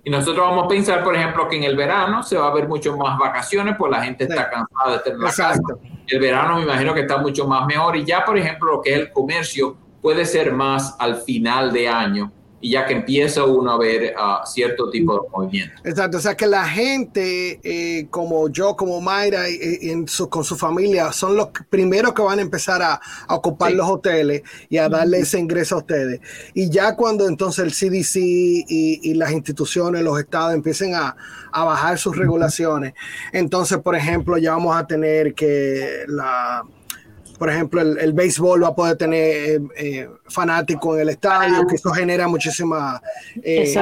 [0.05, 2.69] Y nosotros vamos a pensar, por ejemplo, que en el verano se va a ver
[2.69, 5.61] mucho más vacaciones, pues la gente está cansada de estar en la casa.
[6.07, 7.97] El verano me imagino que está mucho más mejor.
[7.97, 11.89] Y ya, por ejemplo, lo que es el comercio puede ser más al final de
[11.89, 12.33] año,
[12.67, 15.81] y ya que empieza uno a ver uh, cierto tipo de movimiento.
[15.85, 20.43] Exacto, o sea que la gente eh, como yo, como Mayra, y, en su, con
[20.43, 23.77] su familia, son los primeros que van a empezar a, a ocupar sí.
[23.77, 26.21] los hoteles y a darle ese ingreso a ustedes.
[26.55, 31.17] Y ya cuando entonces el CDC y, y las instituciones, los estados empiecen a,
[31.53, 32.95] a, bajar sus regulaciones,
[33.33, 36.65] entonces, por ejemplo, ya vamos a tener que la
[37.39, 41.67] por ejemplo, el, el, béisbol va a poder tener eh, eh, fanáticos en el estadio,
[41.67, 43.01] que eso genera muchísima
[43.43, 43.75] eh,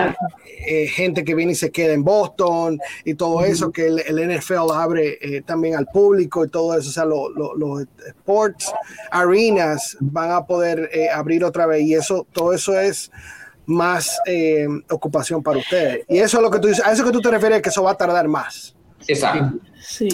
[0.66, 3.48] eh, gente que viene y se queda en Boston y todo uh -huh.
[3.48, 7.04] eso, que el, el NFL abre eh, también al público y todo eso, o sea,
[7.04, 8.72] lo, lo, los sports
[9.10, 13.10] arenas van a poder eh, abrir otra vez y eso, todo eso es
[13.66, 14.18] más
[14.90, 16.04] ocupación para ustedes.
[16.08, 17.82] Y eso es lo que tú dices, a eso que tú te refieres, que eso
[17.82, 18.74] va a tardar más.
[19.06, 19.58] Exacto.
[19.80, 20.08] Sí.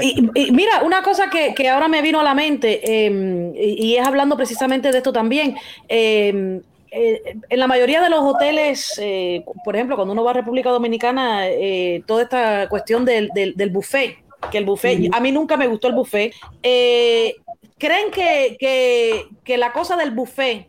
[0.00, 3.86] Y, y, mira, una cosa que, que, ahora me vino a la mente, eh, y,
[3.86, 5.56] y, es hablando precisamente de esto también.
[5.88, 6.60] Eh,
[6.94, 10.68] eh, en la mayoría de los hoteles, eh, por ejemplo, cuando uno va a República
[10.68, 14.18] Dominicana, eh, toda esta cuestión del, del, del, buffet,
[14.50, 15.16] que el buffet, uh -huh.
[15.16, 16.34] a mí nunca me gustó el buffet.
[16.62, 20.68] ¿Creen que, que, que, la cosa del buffet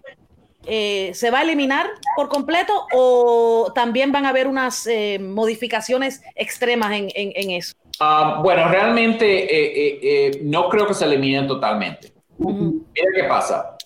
[0.65, 4.87] se va a eliminar por completo o también van a haber unas
[5.19, 7.73] modificaciones extremas en, en, en eso?
[7.99, 12.11] Uh, bueno, realmente eh, eh, eh, no creo que se eliminen totalmente.
[12.39, 12.85] Uh -huh.
[12.93, 13.77] Mira qué pasa.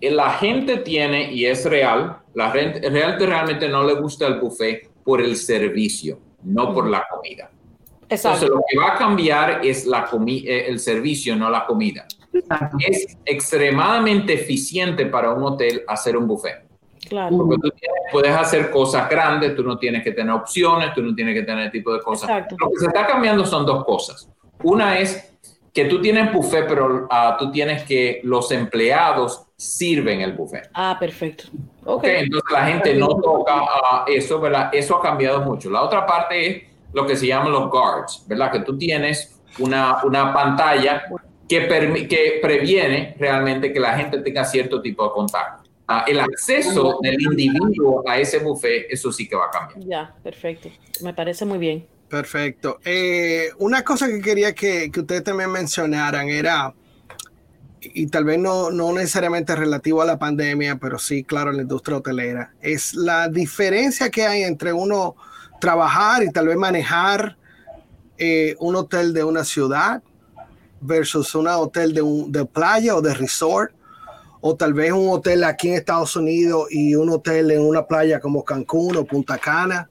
[0.00, 2.80] la gente tiene, y es real, la gente,
[3.26, 7.50] realmente no le gusta el buffet por el servicio, no por la comida.
[8.08, 8.44] Exacto.
[8.44, 10.08] Entonces, lo que va a cambiar es la
[10.46, 12.06] el servicio, no la comida.
[12.38, 12.76] Exacto.
[12.80, 16.66] Es extremadamente eficiente para un hotel hacer un buffet.
[17.08, 17.36] Claro.
[17.36, 21.14] Porque tú tienes, puedes hacer cosas grandes, tú no tienes que tener opciones, tú no
[21.14, 22.28] tienes que tener tipo de cosas.
[22.28, 22.56] Exacto.
[22.58, 24.28] Lo que se está cambiando son dos cosas.
[24.62, 25.32] Una es
[25.72, 30.70] que tú tienes buffet, pero uh, tú tienes que los empleados sirven el buffet.
[30.72, 31.44] Ah, perfecto.
[31.84, 31.94] Okay.
[32.12, 33.66] okay entonces la gente no toca uh,
[34.06, 34.70] eso, ¿verdad?
[34.72, 35.70] Eso ha cambiado mucho.
[35.70, 36.62] La otra parte es
[36.92, 38.50] lo que se llaman los guards, ¿verdad?
[38.50, 41.04] Que tú tienes una, una pantalla
[41.48, 45.64] que, que previene realmente que la gente tenga cierto tipo de contacto.
[45.88, 49.80] Uh, el acceso del individuo a ese buffet, eso sí que va a cambiar.
[49.86, 50.68] Ya, perfecto.
[51.00, 51.86] Me parece muy bien.
[52.08, 52.80] Perfecto.
[52.84, 56.74] Eh, una cosa que quería que, que, ustedes también mencionaran era,
[57.80, 61.62] y tal vez no, no necesariamente relativo a la pandemia, pero sí, claro, en la
[61.62, 65.14] industria hotelera, es la diferencia que hay entre uno
[65.60, 67.36] trabajar y tal vez manejar
[68.18, 70.02] eh, un hotel de una ciudad
[70.80, 73.72] versus un hotel de, un, de playa o de resort
[74.40, 78.20] o tal vez un hotel aquí en Estados Unidos y un hotel en una playa
[78.20, 79.88] como Cancún o Punta Cana,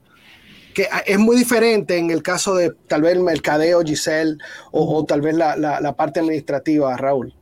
[0.73, 4.37] que es muy diferente en el caso de tal vez el mercadeo, Giselle,
[4.71, 7.33] o, o tal vez la, la, la parte administrativa, Raúl.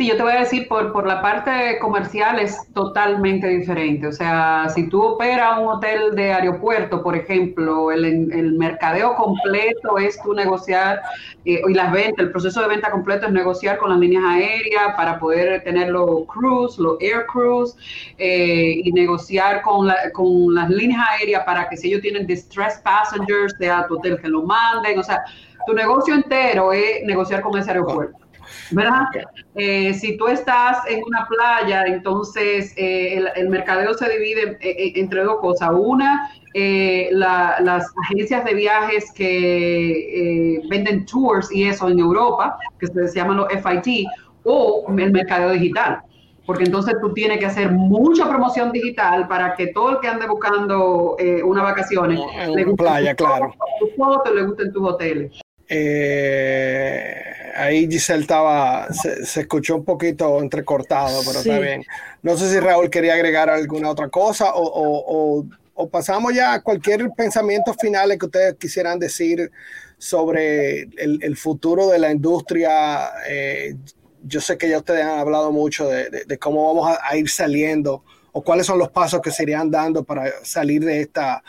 [0.00, 4.06] Sí, yo te voy a decir, por, por la parte comercial es totalmente diferente.
[4.06, 9.98] O sea, si tú operas un hotel de aeropuerto, por ejemplo, el, el mercadeo completo
[9.98, 11.02] es tú negociar,
[11.44, 14.94] eh, y las ventas, el proceso de venta completo es negociar con las líneas aéreas
[14.96, 17.76] para poder tener los cruise, los air cruise,
[18.16, 23.54] eh, y negociar con, con las líneas aéreas para que si ellos tienen distressed passengers,
[23.58, 24.98] sea tu hotel que lo manden.
[24.98, 25.22] O sea,
[25.66, 28.29] tu negocio entero es negociar con ese aeropuerto.
[28.70, 29.06] ¿Verdad?
[29.54, 34.92] Eh, si tú estás en una playa, entonces eh, el, el, mercadeo se divide eh,
[34.96, 35.70] entre dos cosas.
[35.72, 43.08] Una, la, las agencias de viajes que venden tours y eso en Europa, que se,
[43.08, 44.06] se llaman los FIT,
[44.44, 46.02] o el mercadeo digital
[46.50, 50.26] porque entonces tú tienes que hacer mucha promoción digital para que todo el que ande
[50.26, 53.54] buscando eh, unas vacaciones en le guste playa, tu claro.
[53.78, 55.40] tus fotos, le gusten tus hoteles.
[55.68, 57.22] Eh,
[57.60, 61.50] ahí Giselle estaba, se, se, escuchó un poquito entrecortado, pero sí.
[61.50, 61.84] está bien.
[62.22, 66.54] No sé si Raúl quería agregar alguna otra cosa o, o, o, o pasamos ya
[66.54, 69.50] a cualquier pensamiento final que ustedes quisieran decir
[69.98, 73.10] sobre el, el futuro de la industria.
[73.28, 73.76] Eh,
[74.22, 77.16] yo sé que ya ustedes han hablado mucho de, de, de cómo vamos a, a,
[77.16, 78.02] ir saliendo
[78.32, 81.42] o cuáles son los pasos que se irían dando para salir de esta...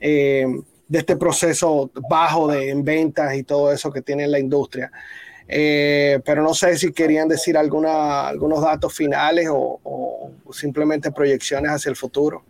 [0.00, 0.46] Eh,
[0.88, 4.90] de este proceso bajo de en ventas y todo eso que tiene la industria.
[5.48, 11.70] Eh, pero no sé si querían decir alguna, algunos datos finales o, o, simplemente proyecciones
[11.70, 12.42] hacia el futuro.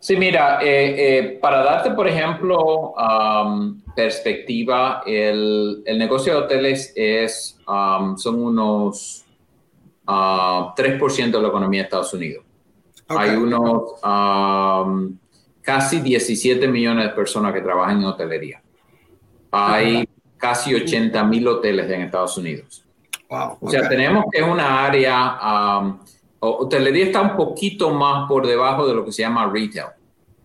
[0.00, 6.92] Sí, mira, eh, eh, para darte, por ejemplo, um, perspectiva, el, el, negocio de hoteles
[6.96, 9.24] es, um, son unos
[10.08, 12.44] uh, 3% de la economía de Estados Unidos.
[13.06, 15.16] Hay unos um,
[15.60, 18.62] casi 17 millones de personas que trabajan en hotelería.
[19.52, 20.08] Hay
[20.42, 22.84] casi 80 mil hoteles en Estados Unidos.
[23.30, 26.00] Wow, O sea, tenemos que es una área, um,
[26.40, 29.86] hotelería está un poquito más por debajo de lo que se llama retail,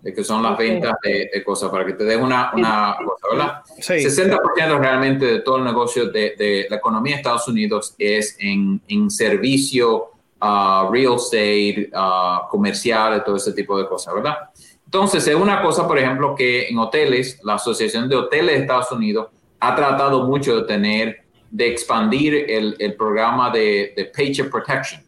[0.04, 3.28] de que son las ventas de, de cosas, para que te des una, una cosa,
[3.32, 3.62] ¿verdad?
[3.80, 3.94] Sí.
[3.94, 8.80] 60% realmente de todo el negocio de, de la economía de Estados Unidos es en,
[8.88, 14.38] en servicio, ah, real estate, ah, comercial, todo ese tipo de cosas, ¿verdad?
[14.86, 18.92] Entonces, es una cosa, por ejemplo, que en hoteles, la Asociación de Hoteles de Estados
[18.92, 19.30] Unidos
[19.60, 25.02] ha tratado mucho de tener, de expandir el, el programa de, de Paycheck Protection.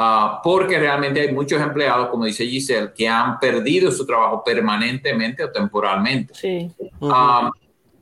[0.00, 5.42] Ah, porque realmente hay muchos empleados, como dice Giselle, que han perdido su trabajo permanentemente
[5.42, 6.34] o temporalmente.
[6.34, 6.70] Sí.
[7.00, 7.50] Um,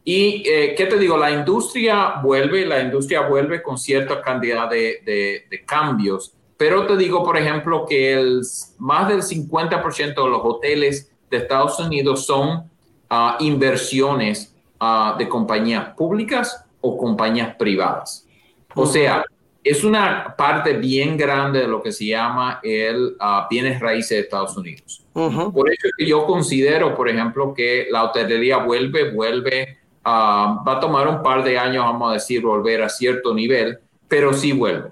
[0.05, 4.99] y eh, qué te digo, la industria vuelve, la industria vuelve con cierta cantidad de,
[5.07, 8.43] de- de cambios, pero te digo, por ejemplo, que el,
[8.79, 12.71] más del 50% de los hoteles de Estados Unidos son
[13.11, 18.27] ah, inversiones ah, de compañías públicas o compañías privadas.
[18.75, 19.25] O sea,
[19.65, 24.21] es una parte bien grande de lo que se llama el ah, bienes raíces de
[24.21, 25.05] Estados Unidos.
[25.13, 30.77] Por eso es que yo considero, por ejemplo, que la hotelería vuelve, vuelve, ah, va
[30.77, 34.53] a tomar un par de años, vamos a decir, volver a cierto nivel, pero sí
[34.53, 34.91] vuelve.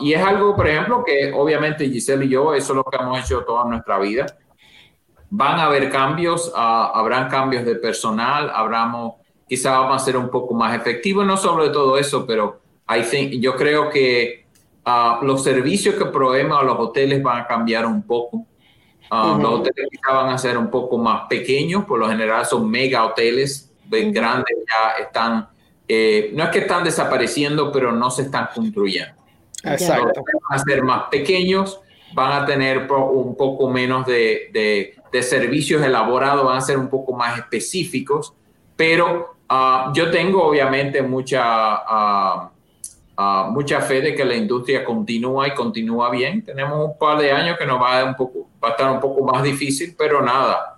[0.00, 3.18] Y es algo, por ejemplo, que obviamente Giselle y yo, eso es lo que hemos
[3.18, 4.26] hecho toda nuestra vida.
[5.30, 9.14] Van a haber cambios, ah, habrán cambios de personal, habramos,
[9.48, 13.32] quizá vamos a ser un poco más efectivos, no sobre todo eso, pero I think,
[13.40, 14.46] yo creo que
[14.84, 18.46] ah, los servicios que proveemos a los hoteles van a cambiar un poco.
[19.10, 22.68] Ah, Los hoteles quizá van a ser un poco más pequeños, por lo general son
[22.68, 25.48] mega hoteles, de grandes ya están,
[25.86, 29.14] eh, no es que están desapareciendo, pero no se están construyendo.
[29.62, 30.22] Exacto.
[30.50, 31.80] Van a ser más pequeños,
[32.14, 36.88] van a tener un poco menos de, de- de servicios elaborados, van a ser un
[36.88, 38.32] poco más específicos,
[38.76, 42.50] pero ah, yo tengo obviamente mucha, ah,
[43.16, 46.44] ah, mucha fe de que la industria continúa y continúa bien.
[46.44, 49.00] Tenemos un par de años que nos va a, un poco, va a estar un
[49.00, 50.72] poco más difícil, pero nada.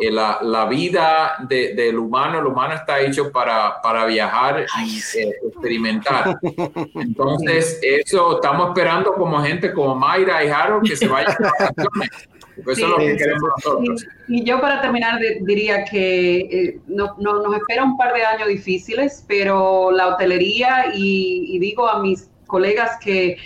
[0.00, 4.98] eh, la, la vida de- del humano, el humano está hecho para, para viajar y
[5.16, 6.36] eh, experimentar.
[6.94, 12.10] Entonces, eso estamos esperando como gente como Mayra y Harold que se vayan de vacaciones.
[12.64, 14.06] Porque Eso es lo Sí, que sí, queremos nosotros.
[14.28, 18.12] Y, y yo para terminar de- diría que eh, no, no- nos espera un par
[18.14, 23.36] de años difíciles, pero la hotelería y, y digo a mis colegas que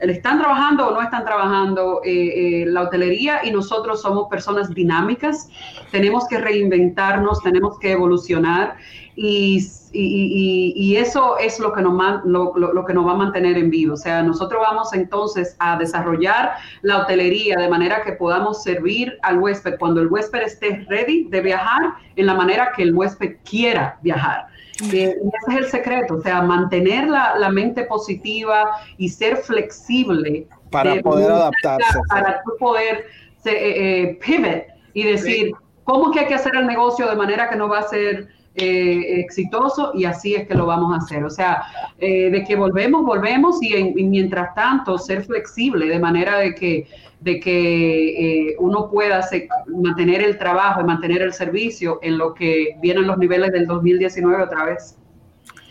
[0.00, 5.48] están trabajando o no están trabajando eh, eh, la hotelería y nosotros somos personas dinámicas,
[5.90, 8.76] tenemos que reinventarnos, tenemos que evolucionar
[9.14, 9.58] y,
[9.92, 13.12] y- y- y eso es lo que, nos, man- lo, lo- lo que nos va
[13.12, 13.94] a mantener en vivo.
[13.94, 19.38] O sea, nosotros vamos entonces a desarrollar la hotelería de manera que podamos servir al
[19.38, 23.98] huésped cuando el huésped esté ready de viajar en la manera que el huésped quiera
[24.02, 24.46] viajar.
[24.92, 29.36] Eh, y ese es el secreto, o sea, mantener la, la mente positiva y ser
[29.36, 30.46] flexible.
[30.70, 31.98] Para de- poder adaptarse.
[32.08, 33.04] Para tú poder
[33.42, 34.64] se- eh, eh, pivot
[34.94, 35.52] y decir,
[35.84, 38.28] ¿cómo es que hay que hacer el negocio de manera que no va a ser
[38.54, 39.92] eh, exitoso?
[39.94, 41.24] Y así es que lo vamos a hacer.
[41.24, 41.62] O sea,
[41.98, 46.86] eh, de que volvemos, volvemos y, y mientras tanto ser flexible de manera de que,
[47.20, 52.34] de que eh, uno pueda hacer- mantener el trabajo y mantener el servicio en lo
[52.34, 54.98] que vienen los niveles del 2019 otra vez.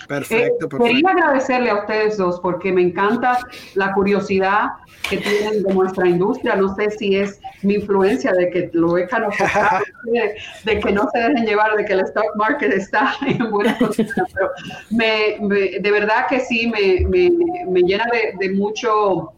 [0.07, 0.83] Perfecto, Eh, perfecto.
[0.83, 3.39] Quería agradecerle a ustedes dos porque me encanta
[3.75, 4.69] la curiosidad
[5.09, 6.55] que tienen de nuestra industria.
[6.55, 10.35] No sé si es mi influencia de que lo he canalizado, de,
[10.71, 14.33] de que no se dejen llevar, de que el stock market está en buenas condiciones,
[14.33, 14.49] pero
[14.89, 17.31] me, me- de verdad que sí, me, me-
[17.67, 19.31] me llena de, de mucho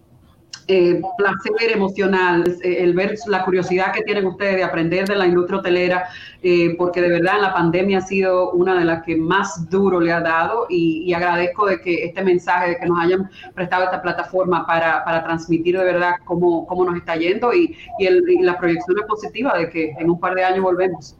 [0.68, 5.26] eh, placer emocional, eh, el ver la curiosidad que tienen ustedes de aprender de la
[5.28, 6.06] industria hotelera,
[6.42, 10.12] eh, porque de verdad la pandemia ha sido una de las que más duro le
[10.12, 14.02] ha dado y, y agradezco de que este mensaje, de que nos hayan prestado esta
[14.02, 18.42] plataforma para, para transmitir de verdad cómo, cómo nos está yendo y, y, el- y
[18.44, 21.16] la proyección es positiva de que en un par de años volvemos.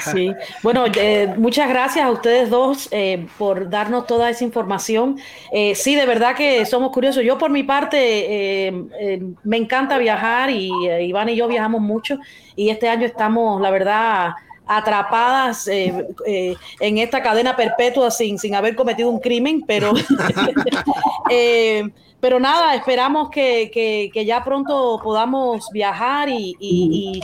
[0.00, 0.32] Sí,
[0.62, 5.18] bueno, eh, muchas gracias a ustedes dos eh, por darnos toda esa información.
[5.52, 7.22] Eh, sí, de verdad que somos curiosos.
[7.24, 10.70] Yo por mi parte eh, eh, me encanta viajar y
[11.02, 12.18] Iván y yo viajamos mucho
[12.56, 14.32] y este año estamos, la verdad,
[14.66, 19.92] atrapadas eh, eh, en esta cadena perpetua sin, sin haber cometido un crimen, pero,
[21.30, 21.84] eh,
[22.20, 27.20] pero nada, esperamos que, que- ya pronto podamos viajar y, y-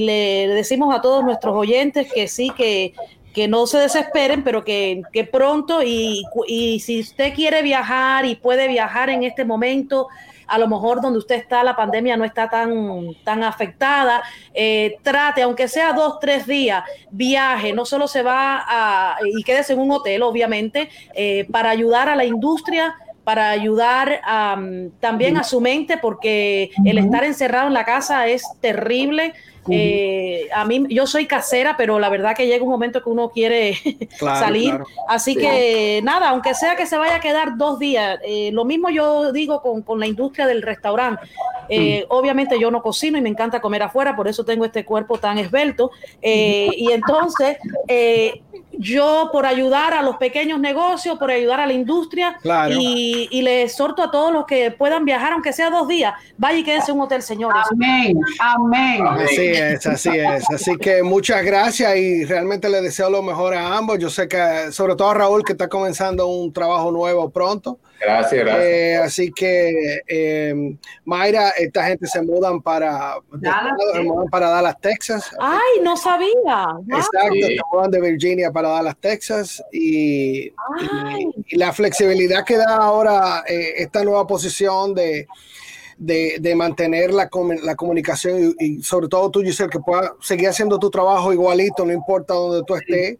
[0.00, 2.92] le decimos a todos nuestros oyentes que sí, que,
[3.34, 6.24] que no se desesperen, pero que, que pronto y
[6.80, 10.06] si usted quiere viajar y puede viajar en este momento,
[10.50, 14.22] a lo mejor donde usted está la pandemia no está tan, tan afectada,
[14.52, 19.74] eh, trate, aunque sea dos, tres días, viaje, no solo se va a, y quédese
[19.74, 24.20] en un hotel, obviamente, eh, para ayudar a la industria para ayudar
[24.98, 29.34] también a su mente, porque el estar encerrado en la casa es terrible.
[29.68, 33.30] Eh, a mí, yo soy casera, pero la verdad que llega un momento que uno
[33.30, 33.74] quiere
[34.18, 34.78] salir.
[35.08, 38.90] Así que nada, aunque sea que se vaya a quedar dos días, eh, lo mismo
[38.90, 41.22] yo digo con, con la industria del restaurante.
[41.70, 45.18] Eh, obviamente yo no cocino y me encanta comer afuera, por eso tengo este cuerpo
[45.18, 45.90] tan esbelto.
[46.20, 47.56] y entonces
[48.80, 52.38] yo por ayudar a los pequeños negocios, por ayudar a la industria
[52.70, 56.58] y, y, le exhorto a todos los que puedan viajar, aunque sea dos días, vaya
[56.58, 57.62] y quédense en un hotel, señores.
[57.70, 59.06] Amén, amén.
[59.06, 60.50] Así es, así es.
[60.50, 63.98] Así que muchas gracias y realmente le deseo lo mejor a ambos.
[63.98, 67.78] Yo sé que, sobre todo a Raúl, que está comenzando un trabajo nuevo pronto.
[68.00, 68.64] Gracias, gracias.
[68.64, 73.74] Eh, así que, eh, Mayra, esta gente se mudan para Dallas,
[74.30, 75.30] para Dallas, Texas.
[75.38, 76.68] Ay, no sabía.
[76.88, 79.62] Exacto, se mudan de Virginia para Dallas, Texas.
[79.70, 85.26] Y, y, la flexibilidad que da ahora eh, esta nueva posición de
[86.00, 87.28] de, de mantener la,
[87.62, 91.92] la comunicación y, sobre todo tú, Giselle, que puedas seguir haciendo tu trabajo igualito, no
[91.92, 93.18] importa donde tú estés.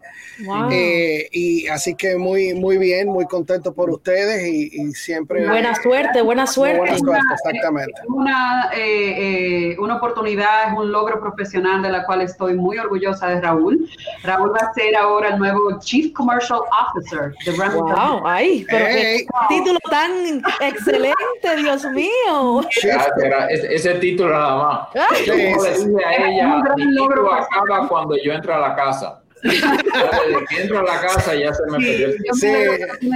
[0.73, 5.47] Eh, y así que muy, muy bien, muy contento por ustedes y, siempre...
[5.47, 6.79] Buena suerte, buena suerte.
[6.79, 8.01] Buena suerte, exactamente.
[8.09, 13.29] Una, eh, eh, una oportunidad, es un logro profesional de la cual estoy muy orgullosa
[13.29, 13.91] de Raúl.
[14.23, 19.27] Raúl va a ser ahora el nuevo Chief Commercial Officer de Wow, ay, pero qué
[19.49, 24.89] título tan excelente, Dios mío ese, título nada más.
[25.27, 29.21] Yo a ella, mi título acaba cuando yo entro a la casa.
[29.43, 32.53] Desde que entro a la casa ya se me perdió el sí,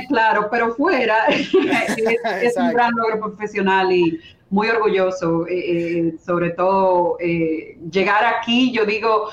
[0.09, 4.19] Claro, pero fuera es, un gran logro profesional y
[4.51, 9.29] muy orgulloso, eh, eh, sobre todo eh, llegar aquí, yo digo,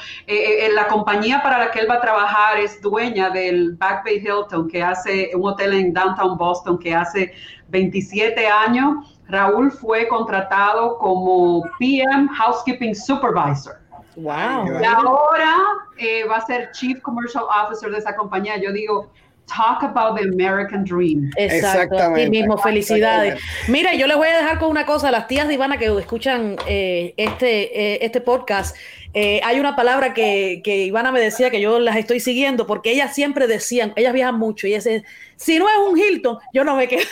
[0.74, 4.68] la compañía para la que él va a trabajar es dueña del Back Bay Hilton,
[4.68, 7.34] que hace un hotel en Downtown Boston, que hace
[7.70, 13.80] 27 años Raúl fue contratado como PM Housekeeping Supervisor.
[14.18, 14.82] Wow.
[14.82, 15.56] Y ahora
[15.98, 18.58] eh, va a ser Chief Commercial Officer de esa compañía.
[18.58, 19.10] Yo digo,
[19.48, 21.32] talk about the American Dream.
[21.38, 22.30] Exacto, Exactamente.
[22.30, 23.42] mismo, felicidades.
[23.70, 26.58] Mira, yo les voy a dejar con una cosa, las tías de Ivana que escuchan
[26.68, 28.76] eh, este, eh, este podcast.
[29.14, 33.16] hay una palabra que, que, Ivana me decía que yo las estoy siguiendo porque ellas
[33.16, 35.04] siempre decían, ellas viajan mucho y ese,
[35.38, 37.04] si no es un Hilton, yo no me quedo.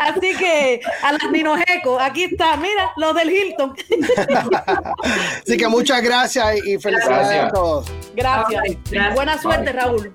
[0.00, 3.74] Así que a las Ninojeco, aquí está, mira, los del Hilton.
[5.42, 7.92] Así que muchas gracias y felicidades a todos.
[8.14, 8.62] Gracias.
[9.14, 10.12] Buena suerte, Raúl.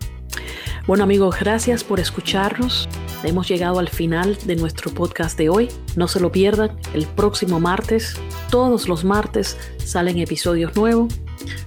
[0.88, 2.90] Bueno amigos, gracias por escucharnos.
[3.24, 5.70] Hemos llegado al final de nuestro podcast de hoy.
[5.96, 8.16] No se lo pierdan, el próximo martes,
[8.50, 11.14] todos los martes salen episodios nuevos,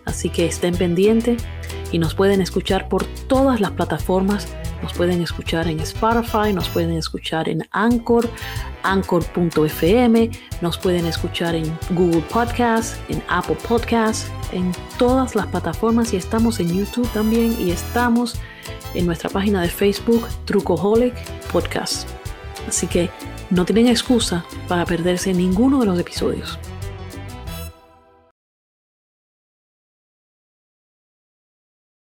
[0.07, 1.41] así que estén pendientes
[1.93, 4.49] y nos pueden escuchar por todas las plataformas
[4.83, 8.29] nos pueden escuchar en Spotify, nos pueden escuchar en Anchor,
[8.83, 10.31] anchor.fm,
[10.61, 16.61] nos pueden escuchar en Google Podcast, en Apple Podcast, en todas las plataformas y estamos
[16.61, 18.35] en YouTube también y estamos
[18.95, 21.15] en nuestra página de Facebook, Trucoholic
[21.53, 22.09] Podcast.
[22.69, 23.11] Así que
[23.51, 26.59] no tienen excusa para perderse ninguno de los episodios.